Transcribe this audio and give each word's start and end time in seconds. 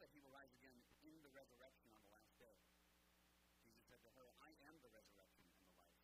that 0.00 0.08
he 0.16 0.20
will 0.24 0.32
rise 0.32 0.52
again 0.56 0.80
in 1.04 1.20
the 1.20 1.32
resurrection 1.36 1.92
on 1.92 2.00
the 2.08 2.12
last 2.16 2.32
day. 2.40 2.56
Jesus 3.60 3.84
said 3.84 4.00
to 4.00 4.10
her, 4.16 4.32
I 4.40 4.52
am 4.64 4.80
the 4.80 4.92
resurrection 4.96 5.44
and 5.44 5.60
the 5.60 5.76
life. 5.76 6.00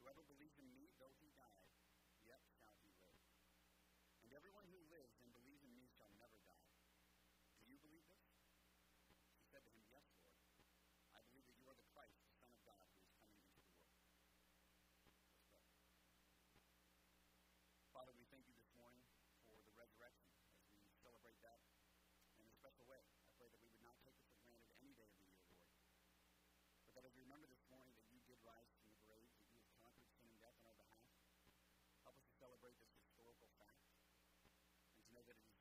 Whoever 0.00 0.24
believes 0.24 0.56
in 0.56 0.68
me, 0.72 0.88
though 0.96 1.12
he 1.20 1.28
die, 1.36 1.68
yet 2.24 2.40
shall 2.56 2.72
he 2.80 2.88
live. 3.04 3.20
And 4.24 4.32
everyone 4.32 4.64
who 4.72 4.80
lives 4.88 5.20
and 5.20 5.28
believes 5.32 5.47
negative 35.18 35.57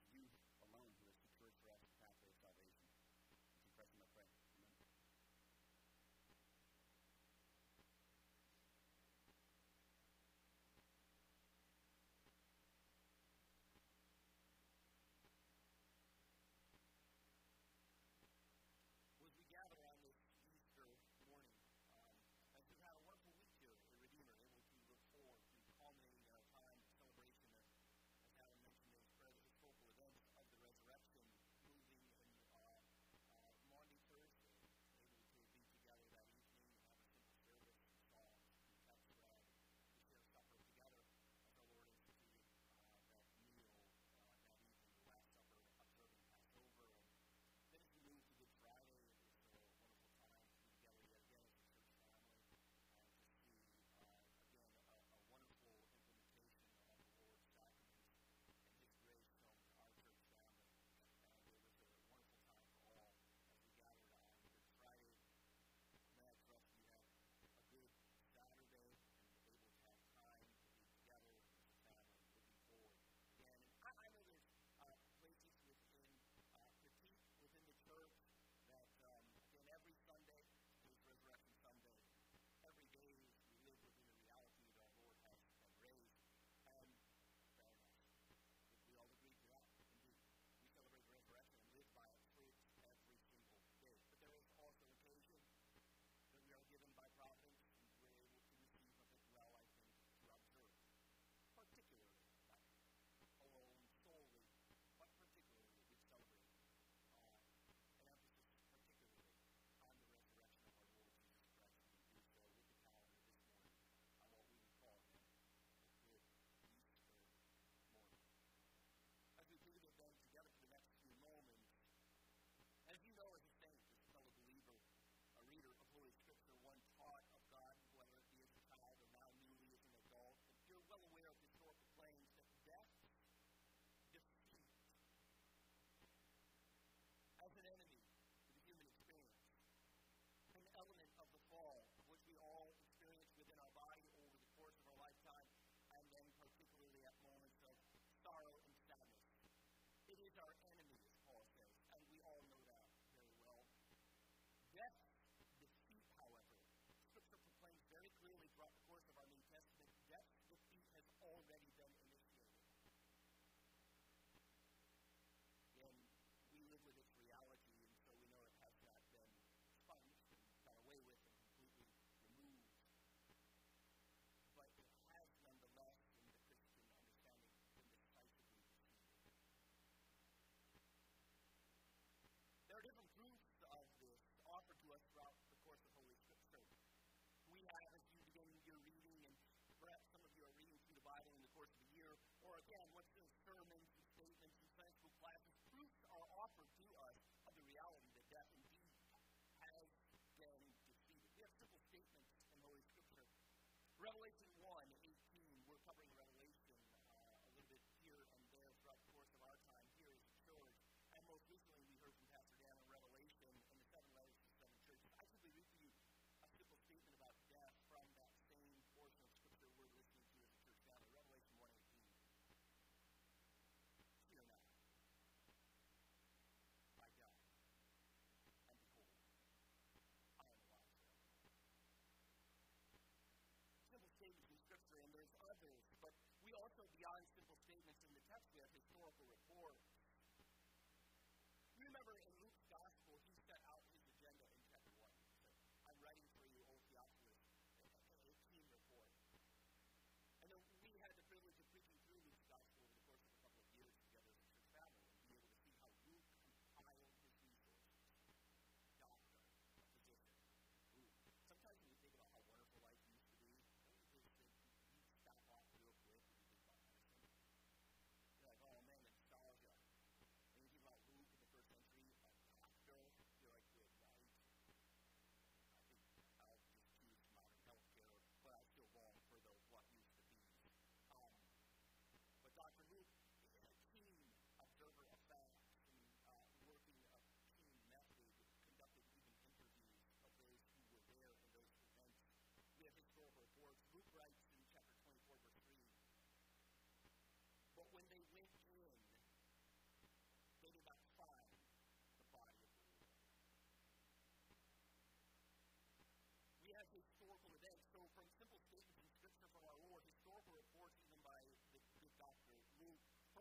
knowledge 204.18 204.47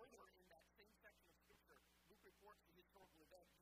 Later 0.07 0.39
in 0.39 0.47
that 0.55 0.63
same 0.79 0.95
section 1.03 1.27
of 1.27 1.35
Scripture, 1.43 1.83
Luke 2.07 2.23
reports 2.23 2.63
the 2.71 2.79
historical 2.79 3.27
event 3.27 3.56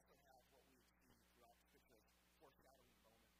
also 0.00 0.16
have 0.32 0.44
what 0.56 0.64
we 0.72 0.80
see 0.96 1.20
throughout 1.28 1.60
Scripture 1.68 2.00
as 2.16 2.24
foreshadowing 2.40 3.04
moment. 3.04 3.36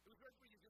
It 0.00 0.08
was 0.08 0.20
like 0.24 0.36
when 0.40 0.48
you 0.48 0.65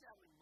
telling 0.00 0.41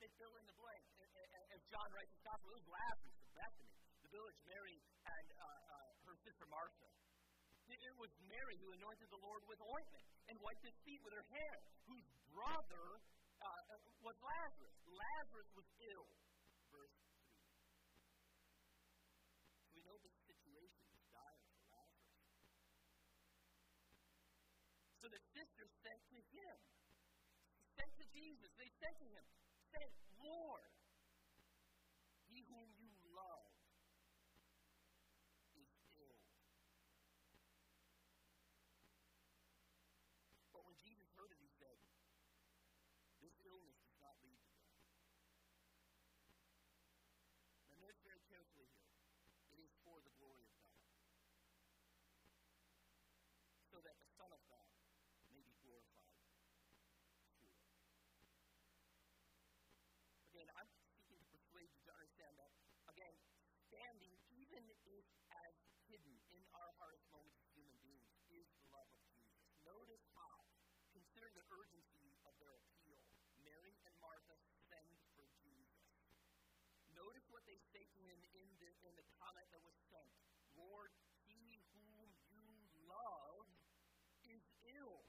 they 0.00 0.10
fill 0.20 0.34
in 0.36 0.44
the 0.44 0.56
blank. 0.60 0.84
As 1.52 1.62
John 1.72 1.88
writes 1.92 2.12
in 2.12 2.20
the 2.20 2.28
gospel, 2.28 2.52
it 2.52 2.60
was 2.60 2.68
Lazarus 2.68 3.16
of 3.16 3.28
Bethany, 3.32 3.72
the 4.04 4.12
village, 4.12 4.36
Mary 4.44 4.76
and 5.08 5.26
uh, 5.32 5.44
uh, 5.72 5.90
her 6.04 6.16
sister 6.20 6.44
Martha. 6.52 6.88
It 7.66 7.96
was 7.98 8.12
Mary 8.30 8.54
who 8.62 8.70
anointed 8.76 9.10
the 9.10 9.18
Lord 9.18 9.42
with 9.50 9.58
ointment 9.58 10.06
and 10.30 10.38
wiped 10.38 10.62
his 10.62 10.76
feet 10.86 11.02
with 11.02 11.14
her 11.16 11.26
hair, 11.34 11.58
whose 11.90 12.06
brother 12.30 12.86
uh, 13.42 13.46
uh 13.46 13.78
was 14.06 14.14
Lazarus. 14.22 14.76
Lazarus 14.86 15.50
was 15.58 15.66
ill. 15.90 16.06
Verse 16.70 16.94
3. 17.90 17.98
We 19.74 19.80
know 19.82 19.98
this 19.98 20.14
situation 20.30 20.86
is 20.94 21.02
dire 21.10 21.42
for 21.50 21.66
Lazarus. 21.74 22.22
So 25.02 25.06
the 25.10 25.22
sisters 25.34 25.72
sent 25.82 26.00
to 26.14 26.18
him, 26.36 26.56
sent 27.74 27.90
to 27.98 28.06
Jesus, 28.14 28.50
they 28.60 28.70
sent 28.78 28.94
to 29.02 29.08
him, 29.10 29.26
sent 29.72 29.90
more 30.22 30.60
To 77.56 77.80
him 77.96 78.20
in 78.36 78.48
the, 78.60 78.68
in 78.84 78.92
the 79.00 79.06
comment 79.16 79.48
that 79.48 79.64
was 79.64 79.72
sent 79.88 80.12
Lord, 80.60 80.92
he 81.24 81.56
whom 81.72 82.04
you 82.28 82.44
love 82.84 83.48
is 84.28 84.44
ill. 84.76 85.00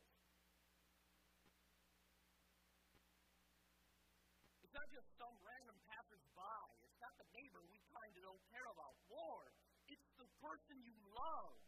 It's 4.64 4.72
not 4.72 4.88
just 4.96 5.12
some 5.20 5.36
random 5.44 5.76
passersby. 5.92 6.64
It's 6.88 7.00
not 7.04 7.12
the 7.20 7.28
neighbor 7.36 7.60
we 7.68 7.84
kind 7.92 8.16
of 8.16 8.24
don't 8.24 8.44
care 8.48 8.68
about. 8.72 8.96
Lord, 9.12 9.52
it's 9.92 10.08
the 10.16 10.32
person 10.40 10.80
you 10.88 10.96
love. 11.12 11.60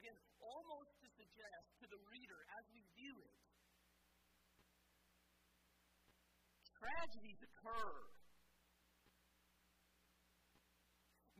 Again, 0.00 0.16
almost 0.40 0.96
to 1.04 1.08
suggest 1.12 1.68
to 1.84 1.86
the 1.92 2.00
reader 2.08 2.40
as 2.56 2.64
we 2.72 2.80
view 2.96 3.20
it, 3.20 3.36
tragedies 6.80 7.44
occur. 7.44 8.19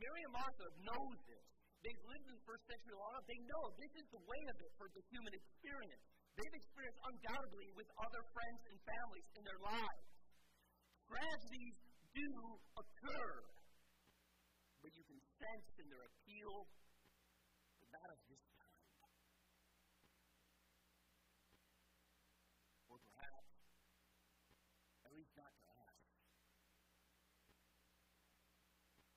Mary 0.01 0.21
and 0.25 0.33
Martha 0.33 0.67
know 0.81 1.03
this. 1.29 1.45
They've 1.85 2.03
lived 2.09 2.25
in 2.25 2.33
the 2.33 2.45
first 2.45 2.65
century 2.65 2.97
long 2.97 3.13
enough. 3.13 3.27
They 3.29 3.41
know 3.45 3.63
this 3.77 3.93
is 4.01 4.07
the 4.09 4.23
way 4.25 4.41
of 4.49 4.57
it 4.65 4.71
for 4.81 4.89
the 4.97 5.03
human 5.13 5.33
experience. 5.33 6.01
They've 6.33 6.57
experienced 6.57 7.01
undoubtedly 7.05 7.69
with 7.77 7.89
other 8.01 8.23
friends 8.33 8.61
and 8.69 8.77
families 8.81 9.27
in 9.37 9.43
their 9.45 9.61
lives. 9.61 10.05
Tragedies 11.05 11.77
do 12.17 12.29
occur. 12.77 13.33
But 14.81 14.89
you 14.97 15.03
can 15.05 15.21
sense 15.37 15.69
in 15.77 15.85
their 15.93 16.01
appeal, 16.01 16.65
but 17.77 17.87
not 17.93 18.07
of 18.09 18.19
this 18.25 18.41
kind. 18.57 18.81
Or 22.89 22.97
perhaps, 22.97 23.53
at 25.05 25.11
least 25.13 25.33
not 25.37 25.53
to 25.53 25.69
us. 25.85 26.01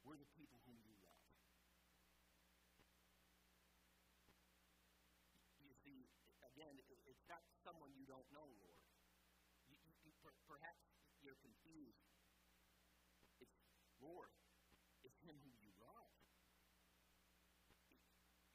We're 0.05 0.21
the 0.21 0.29
people 0.37 0.61
whom 0.69 0.77
you 0.85 0.93
love. 1.01 1.25
You 5.65 5.73
see, 5.81 6.05
again, 6.45 6.77
it's 6.77 7.25
not 7.25 7.41
someone 7.65 7.89
you 7.97 8.05
don't 8.05 8.29
know, 8.37 8.45
Lord. 8.45 8.85
You, 9.73 9.81
you, 9.81 9.93
you, 10.05 10.13
perhaps 10.65 10.81
you're 11.21 11.37
confused. 11.45 12.09
It's 13.45 13.53
Lord. 14.01 14.33
It's 15.05 15.21
Him 15.21 15.37
who 15.45 15.53
you 15.61 15.69
love. 15.77 16.09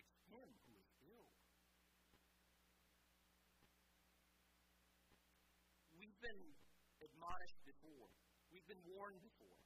It's 0.02 0.18
Him 0.26 0.50
who 0.66 0.74
is 0.82 0.90
ill. 1.06 1.30
We've 5.94 6.18
been 6.18 6.58
admonished 7.06 7.62
before. 7.62 8.10
We've 8.50 8.66
been 8.66 8.82
warned 8.90 9.22
before. 9.22 9.62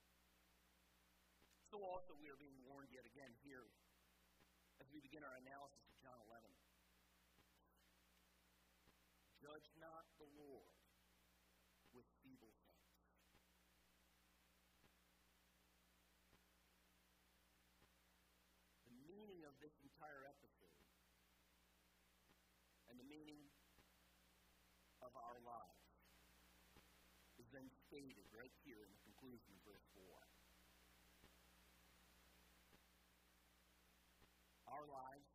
So 1.72 1.80
also 1.80 2.12
we 2.20 2.28
are 2.28 2.36
being 2.36 2.60
warned 2.68 2.92
yet 2.92 3.08
again 3.08 3.32
here 3.40 3.72
as 4.84 4.92
we 4.92 5.00
begin 5.00 5.24
our 5.24 5.40
analysis 5.40 5.80
of 5.88 5.96
John 6.04 6.20
11. 6.28 6.52
Judge 9.40 9.72
not 9.80 10.04
the 10.20 10.28
Lord 10.36 10.84
with 11.94 12.10
feeble 12.26 12.50
things. 12.66 12.90
The 18.90 18.98
meaning 19.06 19.46
of 19.46 19.54
this 19.62 19.78
entire 19.86 20.26
episode 20.26 20.82
and 22.90 22.98
the 22.98 23.06
meaning 23.06 23.46
of 25.06 25.14
our 25.14 25.38
lives 25.46 25.86
is 27.38 27.46
then 27.64 27.72
stated 27.88 28.28
right 28.36 28.52
here 28.68 28.84
in 28.84 28.92
the 28.92 29.00
conclusion 29.08 29.56
of 29.56 29.64
verse 29.64 29.88
4. 29.96 30.04
Our 34.68 34.84
lives, 34.92 35.32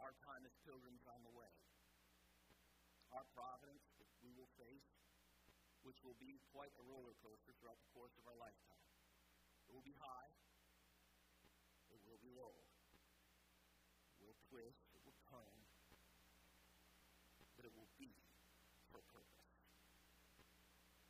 our 0.00 0.16
time 0.24 0.48
as 0.48 0.56
pilgrims 0.64 1.04
on 1.04 1.20
the 1.20 1.34
way, 1.36 1.52
our 3.12 3.28
providence 3.36 3.84
that 4.00 4.08
we 4.24 4.32
will 4.32 4.48
face, 4.56 4.88
which 5.84 6.00
will 6.00 6.16
be 6.16 6.40
quite 6.48 6.72
a 6.80 6.84
roller 6.88 7.12
coaster 7.20 7.52
throughout 7.60 7.76
the 7.76 7.92
course 7.92 8.16
of 8.16 8.24
our 8.24 8.38
lifetime. 8.40 8.88
It 9.68 9.76
will 9.76 9.84
be 9.84 9.92
high, 10.00 10.32
it 11.92 12.00
will 12.08 12.20
be 12.24 12.32
low, 12.32 12.56
it 14.16 14.24
will 14.24 14.40
twist, 14.48 14.80
it 14.96 15.02
will 15.04 15.18
turn, 15.28 15.60
but 17.60 17.68
it 17.68 17.74
will 17.76 17.92
be 18.00 18.16
for 18.88 19.04
purpose. 19.12 19.44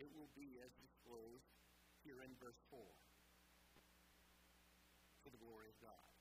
It 0.05 0.13
will 0.13 0.29
be 0.37 0.61
as 0.61 0.69
disclosed 0.77 1.49
here 2.05 2.21
in 2.21 2.37
verse 2.37 2.61
4 2.69 2.77
for 5.25 5.31
the 5.33 5.41
glory 5.41 5.73
of 5.73 5.79
God. 5.81 6.13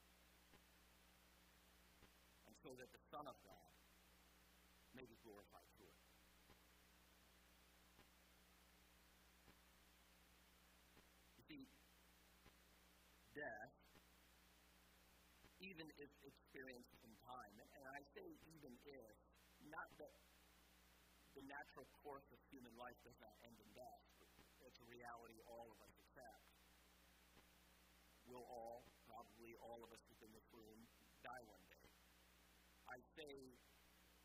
And 2.48 2.56
so 2.63 2.72
that 2.80 2.88
the 2.96 3.04
Son 3.12 3.28
of 3.28 3.36
God 3.44 3.75
may 4.96 5.04
be 5.04 5.20
glorified 5.20 5.68
through 5.75 5.92
it. 5.92 6.00
You 11.36 11.44
see, 11.44 11.68
death, 13.36 13.75
even 15.60 15.92
if 16.00 16.08
experienced 16.24 16.96
in 17.04 17.12
time, 17.28 17.56
and 17.60 17.84
I 17.92 18.00
say 18.16 18.32
even 18.48 18.80
if, 18.88 19.16
not 19.68 19.92
that 20.00 20.16
the 21.34 21.46
natural 21.50 21.90
course 22.06 22.25
of 22.30 22.40
human 22.54 22.74
life 22.78 22.98
does 23.02 23.18
not 23.18 23.34
end 23.46 23.58
in 23.58 23.70
death, 23.74 24.04
it's 24.63 24.80
a 24.80 24.88
reality 24.88 25.38
all 25.50 25.68
of 25.70 25.78
us 25.84 25.94
accept. 26.08 26.46
We'll 28.24 28.48
all, 28.48 28.88
probably 29.04 29.58
all 29.60 29.84
of 29.84 29.92
us 29.92 30.02
within 30.08 30.32
this 30.32 30.48
room, 30.56 30.80
die 31.22 31.44
one 31.52 31.66
day. 31.68 31.90
I 32.88 32.98
say 33.18 33.36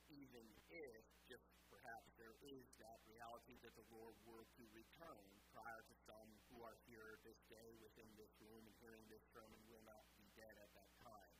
even 0.08 0.46
if, 0.72 1.04
just 1.28 1.44
perhaps, 1.68 2.08
there 2.16 2.36
is 2.40 2.64
that 2.80 2.98
reality 3.04 3.60
that 3.60 3.74
the 3.76 3.84
Lord 3.92 4.16
were 4.24 4.48
to 4.56 4.64
return 4.72 5.28
prior 5.52 5.82
to 5.84 5.94
some 6.08 6.28
who 6.48 6.64
are 6.64 6.76
here 6.88 7.20
this 7.24 7.36
day 7.52 7.76
within 7.84 8.08
this 8.16 8.32
room 8.40 8.64
and 8.64 8.74
hearing 8.80 9.04
this 9.12 9.24
sermon 9.36 9.60
will 9.68 9.84
not 9.84 10.04
be 10.16 10.24
dead 10.32 10.54
at 10.64 10.70
that 10.72 10.90
time. 11.04 11.34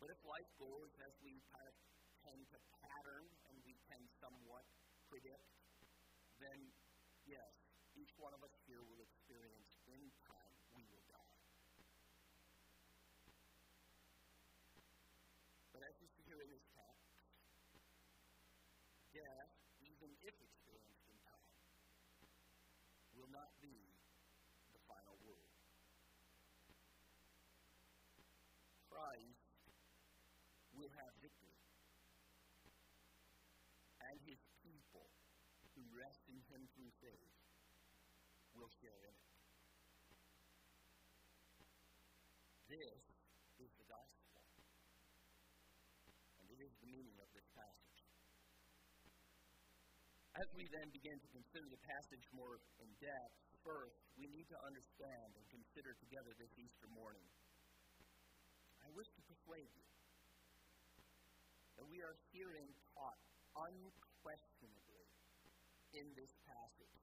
But 0.00 0.08
if 0.08 0.20
life 0.24 0.48
goes 0.56 0.92
as 1.04 1.12
we 1.20 1.40
kind 1.52 1.68
of 1.68 1.76
tend 2.24 2.40
to 2.52 2.58
pattern 2.80 3.24
and 3.52 3.56
we 3.68 3.76
can 3.88 4.00
somewhat 4.24 4.64
predict, 5.12 5.44
then 6.40 6.56
yes, 7.28 7.52
each 7.92 8.16
one 8.16 8.32
of 8.32 8.40
us 8.40 8.56
here 8.64 8.80
will 8.80 9.04
experience 9.04 9.68
in 9.84 10.00
time 10.24 10.56
we 10.72 10.80
will 10.88 11.04
die. 11.12 11.36
But 15.76 15.84
as 15.84 15.92
you 16.00 16.08
see 16.08 16.24
here 16.24 16.40
in 16.40 16.48
this 16.48 16.64
text, 16.72 17.04
death, 19.12 19.52
even 19.84 20.08
if 20.24 20.34
experienced 20.40 21.04
in 21.04 21.16
time, 21.20 21.52
will 23.12 23.28
not 23.28 23.52
be 23.60 23.76
the 24.72 24.80
final 24.88 25.20
word. 25.20 25.52
Christ 28.88 29.44
will 30.72 30.90
have 30.96 31.12
victory. 31.20 31.60
And 34.04 34.18
his 34.26 34.38
people 34.62 35.08
who 35.74 35.83
rest 35.94 36.22
in 36.26 36.38
him 36.50 36.62
through 36.74 36.92
faith 36.98 37.34
will 38.54 38.70
share 38.82 39.02
in 39.06 39.14
it. 39.14 39.34
This 42.74 43.00
is 43.62 43.70
the 43.78 43.86
gospel. 43.86 44.42
And 46.42 46.46
it 46.50 46.60
is 46.62 46.74
the 46.82 46.90
meaning 46.90 47.18
of 47.22 47.28
this 47.30 47.46
passage. 47.54 48.00
As 50.34 50.48
we 50.58 50.66
then 50.74 50.90
begin 50.90 51.14
to 51.14 51.28
consider 51.30 51.66
the 51.70 51.82
passage 51.86 52.26
more 52.34 52.58
in 52.82 52.90
depth, 52.98 53.38
first, 53.62 54.02
we 54.18 54.26
need 54.26 54.50
to 54.50 54.58
understand 54.66 55.28
and 55.38 55.44
consider 55.54 55.94
together 56.02 56.34
this 56.34 56.50
Easter 56.58 56.90
morning. 56.90 57.22
I 58.82 58.90
wish 58.92 59.06
to 59.14 59.22
persuade 59.30 59.70
you 59.70 59.86
that 61.78 61.86
we 61.86 62.02
are 62.02 62.18
hearing 62.34 62.68
taught 62.98 63.20
unquestionably 63.54 64.53
in 65.94 66.10
this 66.18 66.34
passage 66.44 67.00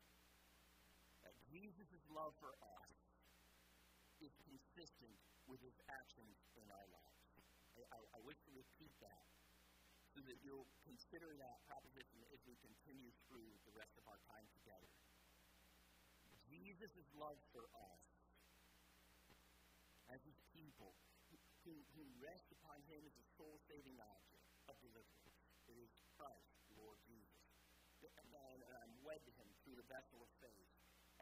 that 1.23 1.35
Jesus' 1.47 2.03
love 2.11 2.35
for 2.43 2.51
us 2.59 2.91
is 4.19 4.31
consistent 4.45 5.15
with 5.47 5.63
his 5.63 5.75
actions 5.89 6.35
in 6.59 6.67
our 6.69 6.87
lives. 6.91 7.25
I, 7.75 7.97
I, 7.97 7.99
I 8.15 8.19
wish 8.27 8.37
to 8.45 8.51
repeat 8.53 8.93
that 9.01 9.25
so 10.11 10.19
that 10.27 10.37
you'll 10.43 10.67
consider 10.83 11.31
that 11.39 11.63
proposition 11.71 12.19
as 12.35 12.43
we 12.43 12.59
continue 12.59 13.09
through 13.25 13.47
the 13.63 13.73
rest 13.73 13.95
of 13.95 14.03
our 14.11 14.19
time 14.27 14.43
together. 14.59 14.91
Jesus' 16.51 17.07
love 17.15 17.39
for 17.55 17.63
us 17.71 18.03
as 20.11 20.19
his 20.27 20.35
people 20.51 20.91
who, 21.63 21.71
who 21.95 22.03
rest 22.19 22.51
upon 22.51 22.83
him 22.91 23.07
as 23.07 23.15
a 23.15 23.25
soul 23.39 23.55
saving 23.71 23.95
object 24.03 24.43
of 24.67 24.75
deliverance. 24.83 25.39
It 25.71 25.79
is 25.79 25.91
Christ, 26.19 26.51
Lord 26.75 26.99
Jesus. 27.07 27.47
And, 28.01 28.27
and 28.35 28.75
I'm 28.83 28.90
wed 29.05 29.21
to 29.25 29.31
him 29.37 29.47
through 29.63 29.77
the 29.77 29.87
vessel 29.89 30.19
of 30.21 30.29
faith. 30.41 30.69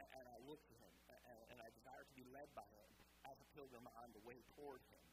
And, 0.00 0.26
I 0.32 0.38
look 0.48 0.60
to 0.64 0.76
him, 0.80 0.92
and, 1.12 1.40
and 1.52 1.58
I 1.60 1.68
desire 1.76 2.00
to 2.00 2.14
be 2.16 2.24
led 2.32 2.48
by 2.56 2.64
him 2.72 2.88
as 3.28 3.36
a 3.36 3.46
pilgrim 3.52 3.84
on 4.00 4.08
the 4.16 4.22
way 4.24 4.40
toward 4.56 4.80
him. 4.88 5.04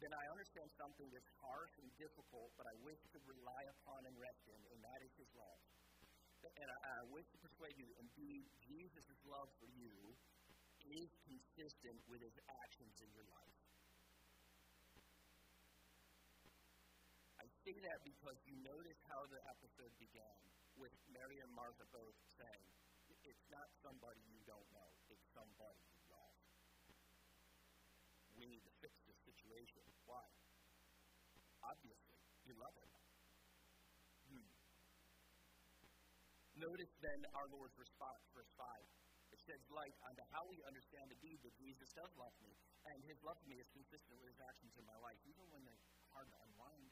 Then 0.00 0.16
I 0.16 0.24
understand 0.32 0.72
something 0.80 1.06
that's 1.12 1.28
harsh 1.44 1.74
and 1.82 1.90
difficult, 2.00 2.50
but 2.56 2.66
I 2.66 2.74
wish 2.82 2.98
to 3.12 3.18
rely 3.28 3.62
upon 3.78 4.08
and 4.08 4.14
rest 4.16 4.42
in, 4.48 4.60
and 4.74 4.80
that 4.80 5.00
is 5.04 5.12
his 5.20 5.30
love. 5.36 5.60
And 6.42 6.68
I, 6.70 7.04
I 7.04 7.06
wish 7.12 7.26
to 7.34 7.38
persuade 7.44 7.76
you, 7.76 7.86
indeed, 8.00 8.48
Jesus' 8.64 9.20
love 9.28 9.50
for 9.60 9.68
you 9.76 9.92
is 10.88 11.10
consistent 11.28 11.98
with 12.08 12.22
his 12.24 12.36
actions 12.64 12.96
in 13.04 13.10
your 13.12 13.26
life. 13.28 13.58
I 17.42 17.46
say 17.66 17.76
that 17.84 17.98
because 18.06 18.38
you 18.48 18.56
notice 18.64 18.98
how 19.10 19.26
the 19.28 19.40
episode 19.50 19.92
began 20.00 20.40
with 20.78 20.94
Mary 21.10 21.42
and 21.42 21.50
Martha 21.50 21.84
both 21.90 22.14
saying, 22.38 22.66
It's 23.26 23.46
not 23.50 23.66
somebody 23.82 24.22
you 24.30 24.38
don't 24.46 24.66
know, 24.70 24.90
it's 25.10 25.26
somebody 25.34 25.82
you 25.90 26.02
love. 26.06 26.38
We 28.38 28.46
need 28.46 28.62
to 28.62 28.72
fix 28.78 28.94
this 29.04 29.18
situation. 29.26 29.82
Why? 30.06 30.22
Obviously, 31.66 32.22
you 32.46 32.54
love 32.54 32.72
him. 32.78 32.90
Hmm. 34.30 34.48
Notice 36.62 36.94
then 37.02 37.26
our 37.34 37.50
Lord's 37.50 37.74
response, 37.74 38.22
verse 38.30 38.50
5. 38.54 38.62
It 39.34 39.42
sheds 39.44 39.66
light 39.74 39.92
onto 40.06 40.24
how 40.32 40.46
we 40.48 40.62
understand 40.64 41.10
the 41.10 41.18
deed 41.20 41.42
that 41.44 41.52
Jesus 41.58 41.90
does 41.92 42.08
love 42.16 42.32
me, 42.40 42.54
and 42.88 43.02
his 43.04 43.18
love 43.26 43.36
for 43.42 43.50
me 43.50 43.60
is 43.60 43.68
consistent 43.74 44.16
with 44.16 44.30
his 44.30 44.40
actions 44.40 44.72
in 44.78 44.86
my 44.88 44.96
life, 45.04 45.18
even 45.28 45.44
when 45.52 45.66
they're 45.66 45.82
hard 46.14 46.30
to 46.30 46.38
unwind. 46.48 46.88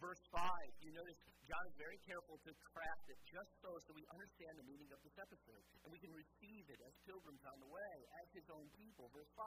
Verse 0.00 0.24
5, 0.32 0.40
you 0.80 0.96
notice 0.96 1.20
John 1.44 1.64
is 1.68 1.76
very 1.76 2.00
careful 2.08 2.40
to 2.40 2.50
craft 2.72 3.06
it 3.12 3.20
just 3.28 3.52
so 3.60 3.68
so 3.84 3.92
we 3.92 4.04
understand 4.08 4.56
the 4.56 4.64
meaning 4.64 4.88
of 4.96 5.00
this 5.04 5.12
episode, 5.20 5.64
and 5.84 5.92
we 5.92 6.00
can 6.00 6.12
receive 6.16 6.64
it 6.72 6.80
as 6.88 6.92
pilgrims 7.04 7.44
on 7.44 7.60
the 7.60 7.68
way, 7.68 7.94
as 8.24 8.28
his 8.32 8.48
own 8.48 8.64
people. 8.80 9.12
Verse 9.12 9.28
5, 9.36 9.44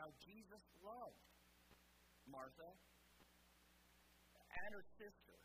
now 0.00 0.08
Jesus 0.24 0.64
loved 0.80 1.20
Martha 2.26 2.70
and 4.50 4.70
her 4.72 4.86
sister 4.96 5.36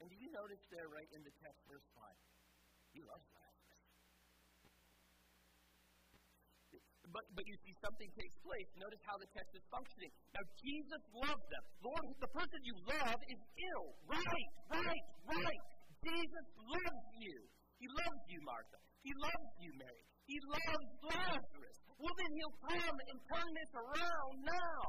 and 0.00 0.08
do 0.08 0.16
you 0.16 0.32
notice 0.32 0.64
there, 0.72 0.88
right 0.88 1.10
in 1.12 1.20
the 1.20 1.34
text, 1.44 1.60
verse 1.68 1.84
5? 1.92 2.08
He 2.96 3.04
loves 3.04 3.28
Lazarus. 3.36 3.39
But, 7.10 7.26
but 7.34 7.44
you 7.46 7.56
see 7.66 7.74
something 7.82 8.06
takes 8.14 8.36
place. 8.46 8.68
Notice 8.78 9.02
how 9.02 9.18
the 9.18 9.26
text 9.34 9.50
is 9.58 9.64
functioning. 9.66 10.10
Now, 10.30 10.44
Jesus 10.62 11.02
loves 11.10 11.46
them. 11.50 11.64
Lord, 11.82 12.04
the 12.22 12.30
person 12.30 12.58
you 12.62 12.76
love 12.86 13.18
is 13.26 13.40
ill. 13.42 13.86
Right, 14.06 14.50
right, 14.70 15.04
right. 15.26 15.62
Jesus 16.06 16.46
loves 16.70 17.06
you. 17.18 17.36
He 17.82 17.86
loves 17.90 18.22
you, 18.30 18.40
Martha. 18.46 18.78
He 19.02 19.12
loves 19.18 19.52
you, 19.58 19.72
Mary. 19.74 20.04
He 20.30 20.38
loves 20.46 20.88
Lazarus. 21.02 21.78
Well, 21.98 22.14
then 22.14 22.30
he'll 22.38 22.58
come 22.62 22.96
and 22.96 23.18
turn 23.26 23.50
this 23.58 23.72
around 23.74 24.34
now. 24.46 24.84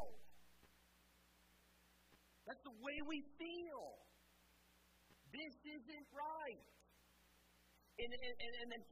That's 2.46 2.62
the 2.62 2.78
way 2.78 2.98
we 3.10 3.20
feel. 3.42 3.86
This 5.32 5.56
isn't 5.64 6.08
right. 6.12 6.64
And, 8.00 8.12
and, 8.12 8.36
and, 8.40 8.54
and 8.62 8.68
then, 8.72 8.84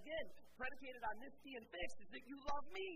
again, 0.00 0.26
predicated 0.56 1.02
on 1.02 1.16
this 1.20 1.34
being 1.42 1.66
fixed 1.66 1.98
is 2.00 2.10
that 2.12 2.24
you 2.24 2.36
love 2.46 2.66
me. 2.72 2.90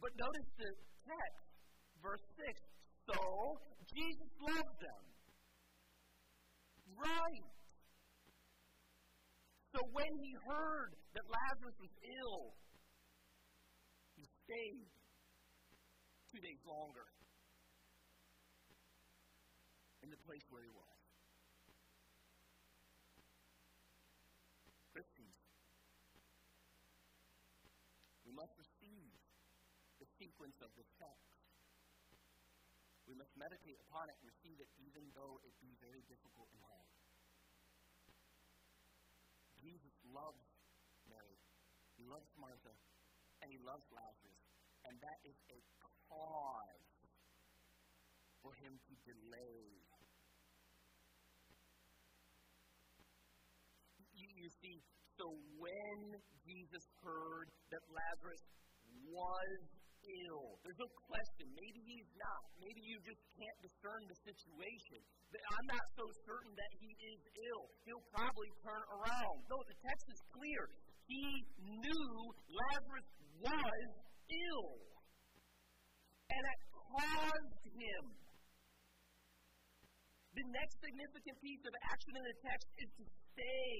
But 0.00 0.12
notice 0.16 0.50
the 0.56 0.70
text, 1.04 1.44
verse 2.00 2.24
6. 2.36 2.56
So, 3.10 3.18
Jesus 3.90 4.30
loved 4.40 4.78
them. 4.80 5.02
Right. 6.96 7.46
So 9.70 9.78
when 9.94 10.12
he 10.18 10.32
heard 10.50 10.90
that 11.14 11.24
Lazarus 11.26 11.78
was 11.78 11.94
ill, 12.02 12.54
he 14.18 14.24
stayed 14.44 14.90
two 16.30 16.40
days 16.42 16.62
longer 16.66 17.06
the 20.10 20.20
place 20.26 20.42
where 20.50 20.62
he 20.66 20.72
was. 20.74 20.98
Christians, 24.90 25.38
we 28.26 28.34
must 28.34 28.54
receive 28.58 29.14
the 30.02 30.08
sequence 30.18 30.58
of 30.60 30.70
the 30.74 30.86
text. 30.98 31.30
We 33.06 33.14
must 33.18 33.34
meditate 33.34 33.78
upon 33.90 34.10
it 34.10 34.14
and 34.22 34.26
receive 34.30 34.58
it 34.58 34.70
even 34.82 35.02
though 35.14 35.38
it 35.42 35.54
be 35.62 35.74
very 35.82 36.02
difficult 36.06 36.46
and 36.54 36.62
hard. 36.62 36.90
Jesus 39.58 39.94
loves 40.10 40.46
Mary. 41.10 41.38
He 41.98 42.06
loves 42.06 42.30
Martha. 42.38 42.72
And 43.42 43.52
he 43.52 43.58
loves 43.60 43.84
Lazarus. 43.92 44.40
And 44.88 44.96
that 45.04 45.18
is 45.26 45.36
a 45.52 45.58
cause 46.08 46.90
for 48.40 48.56
him 48.56 48.72
to 48.88 48.92
delay. 49.04 49.68
You, 54.16 54.28
you 54.32 54.39
see, 54.58 54.76
so 55.14 55.26
when 55.60 55.98
Jesus 56.42 56.84
heard 57.04 57.46
that 57.70 57.82
Lazarus 57.92 58.44
was 59.06 59.58
ill, 60.26 60.58
there's 60.64 60.80
no 60.80 60.90
question. 61.06 61.46
Maybe 61.54 61.80
he's 61.84 62.10
not. 62.16 62.42
Maybe 62.58 62.80
you 62.82 62.96
just 63.04 63.20
can't 63.36 63.58
discern 63.62 64.00
the 64.08 64.18
situation. 64.24 64.98
I'm 65.30 65.68
not 65.70 65.86
so 65.94 66.04
certain 66.26 66.54
that 66.56 66.72
he 66.80 66.90
is 66.90 67.20
ill. 67.52 67.64
He'll 67.86 68.08
probably 68.10 68.50
turn 68.64 68.82
around. 68.90 69.36
No, 69.46 69.58
the 69.68 69.78
text 69.84 70.06
is 70.10 70.20
clear. 70.34 70.62
He 71.06 71.24
knew 71.58 72.06
Lazarus 72.48 73.08
was 73.38 73.86
ill. 74.30 74.70
And 76.30 76.42
it 76.42 76.60
caused 76.70 77.62
him 77.66 78.02
the 80.40 80.46
next 80.54 80.78
significant 80.78 81.36
piece 81.42 81.64
of 81.66 81.74
action 81.90 82.14
in 82.14 82.22
the 82.22 82.36
text 82.46 82.66
is 82.78 82.90
to 83.02 83.04
stay 83.34 83.76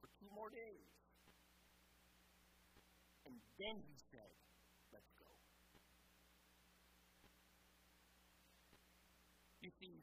for 0.00 0.08
two 0.16 0.29
more 0.40 0.48
days. 0.48 0.88
And 3.28 3.36
then 3.60 3.76
he 3.84 3.96
said, 4.08 4.32
Let's 4.88 5.12
go. 5.20 5.28
You 9.60 9.68
see, 9.76 10.00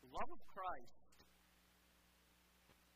the 0.00 0.08
love 0.08 0.30
of 0.32 0.40
Christ. 0.48 0.96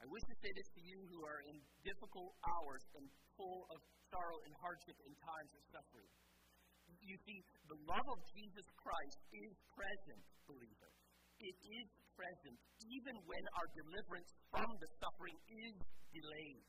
I 0.00 0.08
wish 0.08 0.24
to 0.32 0.36
say 0.40 0.52
this 0.56 0.68
to 0.76 0.82
you 0.84 0.96
who 1.12 1.20
are 1.28 1.40
in 1.48 1.56
difficult 1.84 2.32
hours 2.44 2.84
and 2.96 3.04
full 3.36 3.68
of 3.68 3.80
sorrow 4.12 4.40
and 4.48 4.52
hardship 4.64 4.96
in 5.04 5.12
times 5.16 5.52
of 5.52 5.62
suffering. 5.72 6.08
You 7.04 7.16
see, 7.24 7.40
the 7.68 7.78
love 7.88 8.08
of 8.08 8.20
Jesus 8.32 8.64
Christ 8.80 9.20
is 9.32 9.52
present, 9.72 10.24
believer. 10.48 10.92
It 11.40 11.56
is 11.56 11.88
present 12.14 12.56
even 12.90 13.14
when 13.26 13.44
our 13.58 13.68
deliverance 13.74 14.30
from 14.50 14.70
the 14.78 14.88
suffering 15.02 15.38
is 15.50 15.76
delayed. 16.14 16.64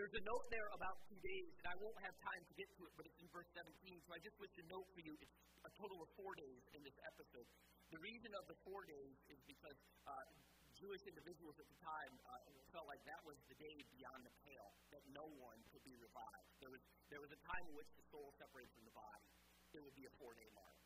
There's 0.00 0.16
a 0.16 0.24
note 0.24 0.48
there 0.48 0.64
about 0.72 0.96
two 1.12 1.20
days, 1.20 1.52
and 1.60 1.66
I 1.68 1.76
won't 1.76 2.00
have 2.00 2.16
time 2.24 2.40
to 2.48 2.54
get 2.56 2.72
to 2.72 2.88
it, 2.88 2.92
but 2.96 3.04
it's 3.04 3.20
in 3.20 3.28
verse 3.36 3.52
17, 3.52 3.68
so 4.08 4.16
I 4.16 4.20
just 4.24 4.32
wish 4.40 4.48
to 4.56 4.64
note 4.72 4.88
for 4.96 5.04
you 5.04 5.12
it's 5.20 5.36
a 5.60 5.70
total 5.76 6.00
of 6.00 6.08
four 6.16 6.32
days 6.40 6.62
in 6.72 6.80
this 6.80 6.96
episode. 7.04 7.44
The 7.92 8.00
reason 8.00 8.32
of 8.32 8.48
the 8.48 8.56
four 8.64 8.80
days 8.88 9.16
is 9.28 9.36
because 9.44 9.76
uh, 10.08 10.24
Jewish 10.72 11.04
individuals 11.04 11.52
at 11.60 11.68
the 11.68 11.78
time 11.84 12.12
uh, 12.32 12.40
felt 12.72 12.88
like 12.88 13.04
that 13.04 13.20
was 13.28 13.36
the 13.52 13.60
day 13.60 13.76
beyond 13.92 14.24
the 14.24 14.32
pale, 14.40 14.72
that 14.88 15.04
no 15.12 15.28
one 15.36 15.60
could 15.68 15.84
be 15.84 15.92
revived. 16.00 16.48
There 16.64 16.72
was, 16.72 16.80
there 17.12 17.20
was 17.20 17.28
a 17.36 17.40
time 17.44 17.64
in 17.68 17.74
which 17.76 17.90
the 17.92 18.04
soul 18.08 18.32
separated 18.40 18.72
from 18.72 18.88
the 18.88 18.96
body. 18.96 19.39
It 19.70 19.82
would 19.86 19.94
be 19.94 20.06
a 20.06 20.14
four 20.18 20.34
day 20.34 20.50
mark. 20.50 20.78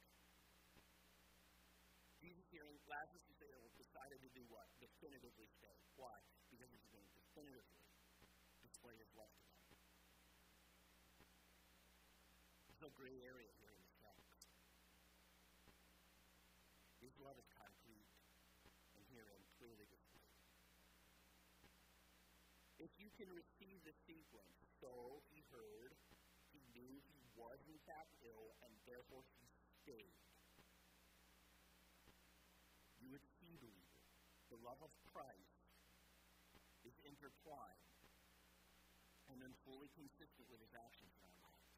Jesus, 2.21 2.45
hearing 2.53 2.77
Lazarus 2.85 3.25
is 3.33 3.41
ill, 3.41 3.69
decided 3.77 4.21
to 4.21 4.31
do 4.33 4.45
what? 4.53 4.69
Definitively 4.81 5.49
stay. 5.57 5.77
Why? 5.97 6.13
Because 6.53 6.69
he 6.69 6.77
was 6.81 6.89
going 6.93 7.05
to 7.05 7.13
definitively 7.17 7.65
display 8.65 8.97
his 8.97 9.09
love 9.17 9.33
to 9.33 9.45
them. 9.45 9.61
There's 12.69 12.81
no 12.85 12.93
gray 12.93 13.17
area 13.25 13.49
here 13.61 13.73
in 13.73 13.81
this 13.81 13.97
text. 14.05 14.49
His 17.01 17.13
love 17.21 17.37
is 17.41 17.49
concrete 17.57 18.09
and 18.97 19.05
herein 19.13 19.45
clearly 19.61 19.89
displayed. 19.89 20.41
If 22.81 22.93
you 23.01 23.09
can 23.17 23.33
receive 23.33 23.81
the 23.85 23.97
sequence, 24.05 24.61
so 24.81 25.25
he 25.33 25.41
heard, 25.49 25.97
he 26.53 26.61
knew 26.77 27.01
he 27.13 27.24
was 27.37 27.59
in 27.67 27.79
fact 27.87 28.11
ill, 28.25 28.55
and 28.65 28.73
therefore 28.87 29.23
he 29.39 29.47
stayed. 29.83 30.17
You 33.03 33.11
would 33.13 33.27
see, 33.39 33.55
believer, 33.61 34.01
the 34.51 34.61
love 34.65 34.81
of 34.81 34.93
Christ 35.13 35.59
is 36.87 36.97
intertwined 37.05 37.85
and 39.33 39.37
then 39.41 39.53
fully 39.65 39.89
consistent 39.97 40.47
with 40.53 40.61
his 40.61 40.75
actions 40.77 41.13
in 41.17 41.25
our 41.25 41.39
lives. 41.43 41.75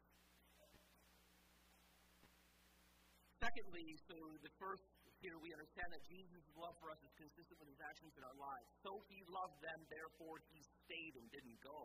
Secondly, 3.39 3.85
so 4.05 4.15
the 4.43 4.53
first 4.59 4.83
here 5.17 5.37
we 5.41 5.49
understand 5.49 5.89
that 5.89 6.03
Jesus' 6.05 6.45
love 6.53 6.77
for 6.77 6.93
us 6.93 7.01
is 7.01 7.09
consistent 7.17 7.57
with 7.57 7.69
his 7.73 7.81
actions 7.81 8.13
in 8.13 8.21
our 8.21 8.37
lives. 8.37 8.69
So 8.85 9.01
he 9.09 9.17
loved 9.33 9.57
them, 9.65 9.79
therefore 9.89 10.37
he 10.53 10.61
stayed 10.61 11.13
and 11.17 11.25
didn't 11.33 11.57
go. 11.65 11.81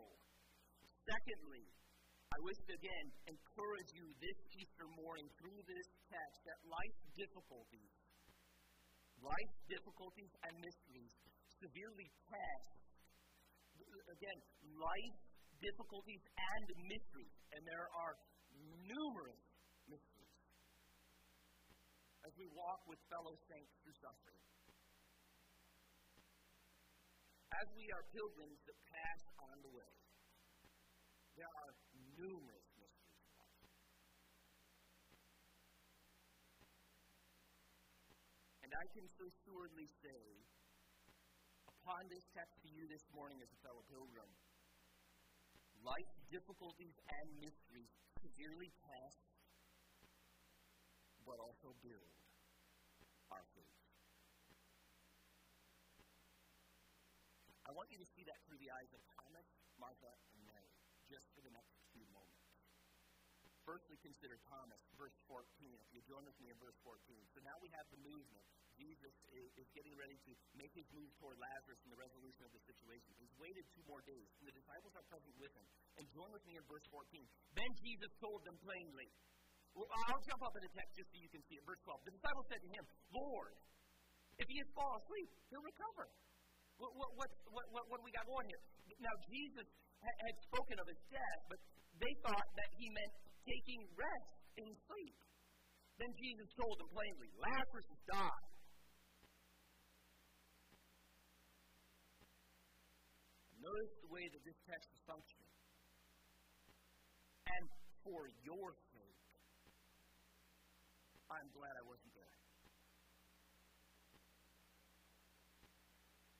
Secondly, 1.09 1.65
I 2.33 2.41
wish 2.41 2.57
to 2.65 2.73
again 2.73 3.07
encourage 3.29 3.93
you 3.93 4.09
this 4.17 4.37
Easter 4.57 4.89
morning 4.97 5.29
through 5.37 5.61
this 5.69 5.85
text 6.09 6.41
that 6.49 6.57
life's 6.65 7.05
difficulties, 7.13 7.93
life's 9.21 9.59
difficulties 9.69 10.33
and 10.41 10.53
mysteries 10.57 11.13
severely 11.61 12.09
test, 12.25 12.73
again, 14.17 14.39
life 14.81 15.17
difficulties 15.61 16.25
and 16.25 16.65
mysteries, 16.89 17.37
and 17.53 17.61
there 17.69 17.85
are 18.01 18.17
numerous 18.81 19.45
mysteries 19.85 20.33
as 22.25 22.33
we 22.33 22.49
walk 22.57 22.81
with 22.89 22.97
fellow 23.13 23.37
saints 23.45 23.77
through 23.85 23.97
suffering. 24.01 24.41
As 27.61 27.67
we 27.77 27.85
are 27.93 28.01
pilgrims 28.09 28.57
that 28.65 28.77
pass 28.89 29.21
on 29.37 29.55
the 29.61 29.69
way, 29.69 29.93
numerous 32.23 32.67
mysteries 32.79 33.19
of. 33.35 33.51
And 38.63 38.71
I 38.71 38.85
can 38.95 39.05
so 39.19 39.27
surely 39.43 39.87
say, 39.99 40.23
upon 41.67 42.07
this 42.07 42.23
text 42.31 42.55
to 42.63 42.69
you 42.71 42.87
this 42.87 43.03
morning 43.11 43.43
as 43.43 43.51
a 43.51 43.59
fellow 43.59 43.83
pilgrim, 43.91 44.31
life's 45.83 46.19
difficulties 46.31 46.95
and 47.11 47.27
mysteries 47.43 47.91
severely 48.23 48.71
test, 48.71 49.19
but 51.27 51.35
also 51.43 51.75
build 51.83 52.15
our 53.35 53.43
faith. 53.51 53.75
I 57.67 57.71
want 57.75 57.91
you 57.91 57.99
to 57.99 58.07
see 58.15 58.23
that 58.27 58.39
through 58.47 58.59
the 58.63 58.71
eyes 58.71 58.91
of 58.95 59.01
Thomas, 59.19 59.47
Martha, 59.75 60.11
and 60.35 60.39
Mary, 60.47 60.71
just 61.07 61.27
for 61.35 61.41
the 61.43 61.51
next 61.51 61.73
few 61.91 62.05
moments. 62.11 62.43
Firstly, 63.63 63.95
consider 64.03 64.35
Thomas, 64.51 64.79
verse 64.99 65.15
14. 65.31 65.39
If 65.79 65.89
you 65.95 66.03
join 66.03 66.27
with 66.27 66.35
me 66.43 66.51
in 66.51 66.57
verse 66.59 66.75
14. 66.83 66.99
So 67.31 67.39
now 67.47 67.55
we 67.63 67.71
have 67.71 67.87
the 67.95 68.01
movement. 68.03 68.43
Jesus 68.75 69.15
is, 69.31 69.47
is 69.55 69.67
getting 69.71 69.95
ready 69.95 70.19
to 70.19 70.31
make 70.59 70.73
his 70.75 70.83
move 70.91 71.07
toward 71.21 71.39
Lazarus 71.39 71.79
and 71.87 71.91
the 71.95 72.01
resolution 72.01 72.43
of 72.43 72.51
the 72.51 72.59
situation. 72.67 73.15
He's 73.23 73.31
waited 73.39 73.63
two 73.71 73.85
more 73.87 74.03
days, 74.03 74.27
and 74.41 74.51
the 74.51 74.55
disciples 74.59 74.91
are 74.99 75.05
present 75.07 75.31
with 75.39 75.53
him. 75.55 75.63
And 75.95 76.03
join 76.11 76.27
with 76.35 76.43
me 76.43 76.59
in 76.59 76.63
verse 76.67 76.83
14. 76.91 77.23
Then 77.55 77.71
Jesus 77.79 78.11
told 78.19 78.43
them 78.43 78.59
plainly. 78.59 79.07
Well, 79.79 79.87
I'll 80.11 80.23
jump 80.27 80.41
up 80.43 80.53
in 80.59 80.63
the 80.67 80.73
text 80.75 80.91
just 80.99 81.07
so 81.07 81.15
you 81.17 81.31
can 81.31 81.43
see 81.47 81.55
it. 81.55 81.63
Verse 81.63 81.79
12. 81.87 82.03
The 82.03 82.13
disciples 82.19 82.45
said 82.51 82.61
to 82.67 82.71
him, 82.75 82.83
Lord, 83.15 83.55
if 84.43 84.47
he 84.51 84.57
has 84.59 84.69
fallen 84.75 84.99
asleep, 84.99 85.29
he'll 85.49 85.63
recover. 85.63 86.05
What, 86.83 86.91
what, 86.99 87.11
what, 87.15 87.29
what, 87.53 87.65
what, 87.71 87.83
what 87.87 87.97
do 88.01 88.03
we 88.03 88.11
got 88.11 88.27
going 88.27 88.49
here? 88.49 88.61
Now, 88.99 89.15
Jesus 89.31 89.67
had 90.03 90.35
spoken 90.51 90.75
of 90.83 90.87
his 90.89 90.99
death, 91.07 91.41
but 91.47 91.59
they 92.01 92.13
thought 92.25 92.49
that 92.59 92.69
he 92.75 92.91
meant 92.91 93.13
taking 93.45 93.81
rest 93.95 94.35
in 94.57 94.69
sleep. 94.87 95.17
Then 95.99 96.11
Jesus 96.17 96.49
told 96.57 96.75
them 96.79 96.89
plainly, 96.91 97.29
Lazarus 97.37 97.87
has 97.87 98.01
died. 98.09 98.47
Notice 103.63 103.95
the 104.03 104.11
way 104.11 104.27
that 104.27 104.43
this 104.43 104.59
text 104.67 104.91
is 104.91 104.99
functioning. 105.07 105.51
And 107.47 107.63
for 108.03 108.27
your 108.43 108.75
sake, 108.91 109.23
I'm 111.31 111.47
glad 111.55 111.71
I 111.79 111.85
wasn't 111.87 112.11
there. 112.11 112.37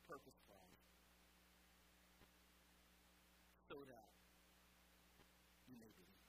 Purpose 0.05 0.35
plan. 0.45 0.69
So 3.71 3.79
that 3.87 4.09
you 5.65 5.79
may 5.79 5.89
believe. 5.95 6.27